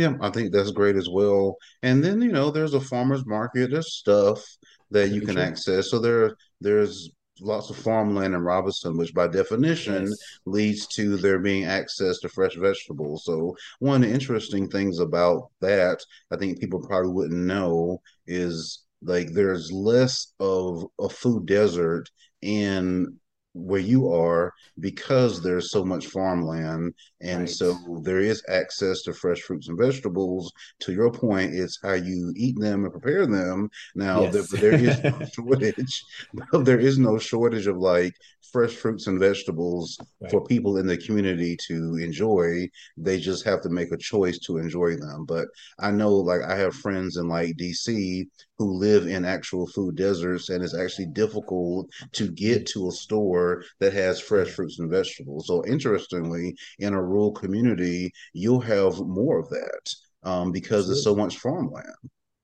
Yeah, 0.00 0.16
I 0.22 0.30
think 0.30 0.50
that's 0.50 0.70
great 0.70 0.96
as 0.96 1.10
well. 1.10 1.58
And 1.82 2.02
then 2.02 2.22
you 2.22 2.32
know, 2.32 2.50
there's 2.50 2.72
a 2.72 2.80
farmers 2.80 3.26
market. 3.26 3.70
There's 3.70 3.92
stuff 3.92 4.42
that 4.90 5.10
you 5.10 5.20
can 5.20 5.36
access. 5.36 5.90
So 5.90 5.98
there, 5.98 6.36
there's 6.58 7.10
lots 7.38 7.68
of 7.68 7.76
farmland 7.76 8.34
in 8.34 8.40
Robeson, 8.40 8.96
which 8.96 9.12
by 9.12 9.28
definition 9.28 10.06
yes. 10.06 10.18
leads 10.46 10.86
to 10.94 11.18
there 11.18 11.38
being 11.38 11.66
access 11.66 12.18
to 12.20 12.30
fresh 12.30 12.54
vegetables. 12.56 13.26
So 13.26 13.54
one 13.80 14.02
of 14.02 14.08
the 14.08 14.14
interesting 14.14 14.70
things 14.70 15.00
about 15.00 15.50
that, 15.60 15.98
I 16.30 16.38
think 16.38 16.60
people 16.60 16.80
probably 16.80 17.12
wouldn't 17.12 17.44
know, 17.44 18.00
is 18.26 18.84
like 19.02 19.34
there's 19.34 19.70
less 19.70 20.32
of 20.40 20.86
a 20.98 21.10
food 21.10 21.44
desert 21.44 22.08
in 22.40 23.19
where 23.52 23.80
you 23.80 24.12
are 24.12 24.52
because 24.78 25.42
there's 25.42 25.70
so 25.72 25.84
much 25.84 26.06
farmland 26.06 26.94
and 27.20 27.40
right. 27.40 27.50
so 27.50 27.76
there 28.02 28.20
is 28.20 28.42
access 28.48 29.02
to 29.02 29.12
fresh 29.12 29.40
fruits 29.40 29.68
and 29.68 29.76
vegetables 29.76 30.52
to 30.78 30.92
your 30.92 31.10
point 31.10 31.52
it's 31.52 31.78
how 31.82 31.92
you 31.92 32.32
eat 32.36 32.58
them 32.60 32.84
and 32.84 32.92
prepare 32.92 33.26
them 33.26 33.68
now 33.96 34.22
yes. 34.22 34.50
there, 34.50 34.70
there 34.70 34.80
is 34.80 35.02
no 35.02 35.24
shortage 35.34 36.04
there 36.60 36.78
is 36.78 36.98
no 36.98 37.18
shortage 37.18 37.66
of 37.66 37.76
like 37.76 38.14
fresh 38.52 38.72
fruits 38.72 39.06
and 39.06 39.18
vegetables 39.18 39.98
right. 40.20 40.30
for 40.30 40.44
people 40.44 40.78
in 40.78 40.86
the 40.86 40.96
community 40.96 41.56
to 41.68 41.96
enjoy. 41.96 42.68
They 42.96 43.18
just 43.18 43.44
have 43.44 43.60
to 43.62 43.68
make 43.68 43.92
a 43.92 43.96
choice 43.96 44.38
to 44.40 44.58
enjoy 44.58 44.96
them. 44.96 45.24
But 45.26 45.48
I 45.78 45.90
know, 45.90 46.14
like, 46.14 46.42
I 46.42 46.56
have 46.56 46.74
friends 46.74 47.16
in 47.16 47.28
like 47.28 47.56
DC 47.56 48.26
who 48.58 48.72
live 48.72 49.06
in 49.06 49.24
actual 49.24 49.66
food 49.66 49.96
deserts, 49.96 50.48
and 50.48 50.62
it's 50.62 50.76
actually 50.76 51.06
difficult 51.06 51.88
to 52.12 52.30
get 52.30 52.66
to 52.66 52.88
a 52.88 52.92
store 52.92 53.64
that 53.78 53.92
has 53.92 54.20
fresh 54.20 54.48
fruits 54.48 54.78
and 54.78 54.90
vegetables. 54.90 55.46
So, 55.46 55.64
interestingly, 55.66 56.54
in 56.78 56.94
a 56.94 57.02
rural 57.02 57.32
community, 57.32 58.12
you'll 58.32 58.60
have 58.60 58.98
more 59.00 59.38
of 59.38 59.48
that 59.50 59.94
um, 60.22 60.52
because 60.52 60.90
Absolutely. 60.90 60.94
there's 60.94 61.04
so 61.04 61.16
much 61.16 61.38
farmland. 61.38 61.86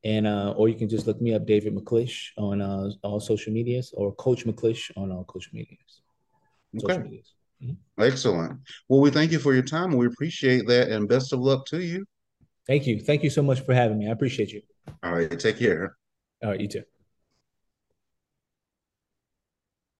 and 0.04 0.26
uh, 0.26 0.52
or 0.54 0.68
you 0.68 0.74
can 0.74 0.86
just 0.86 1.06
look 1.06 1.18
me 1.20 1.34
up, 1.34 1.46
David 1.46 1.74
McClish, 1.74 2.26
on 2.36 2.60
uh, 2.60 2.90
all 3.02 3.20
social 3.20 3.54
medias, 3.54 3.94
or 3.96 4.14
Coach 4.14 4.44
McClish 4.44 4.90
on 4.98 5.10
all 5.10 5.26
social 5.32 5.54
medias. 5.54 6.02
Okay. 6.76 6.92
Social 6.92 7.04
medias. 7.04 7.32
Mm-hmm. 7.62 8.02
Excellent. 8.02 8.60
Well, 8.88 9.00
we 9.00 9.10
thank 9.10 9.32
you 9.32 9.38
for 9.38 9.54
your 9.54 9.62
time. 9.62 9.92
We 9.96 10.06
appreciate 10.06 10.66
that, 10.66 10.88
and 10.88 11.08
best 11.08 11.32
of 11.32 11.40
luck 11.40 11.66
to 11.66 11.80
you. 11.80 12.04
Thank 12.66 12.86
you. 12.86 13.00
Thank 13.00 13.22
you 13.22 13.30
so 13.30 13.42
much 13.42 13.60
for 13.60 13.74
having 13.74 13.98
me. 13.98 14.08
I 14.08 14.12
appreciate 14.12 14.50
you. 14.50 14.62
All 15.02 15.12
right. 15.12 15.38
Take 15.38 15.58
care. 15.58 15.96
All 16.42 16.50
right. 16.50 16.60
You 16.60 16.68
too. 16.68 16.82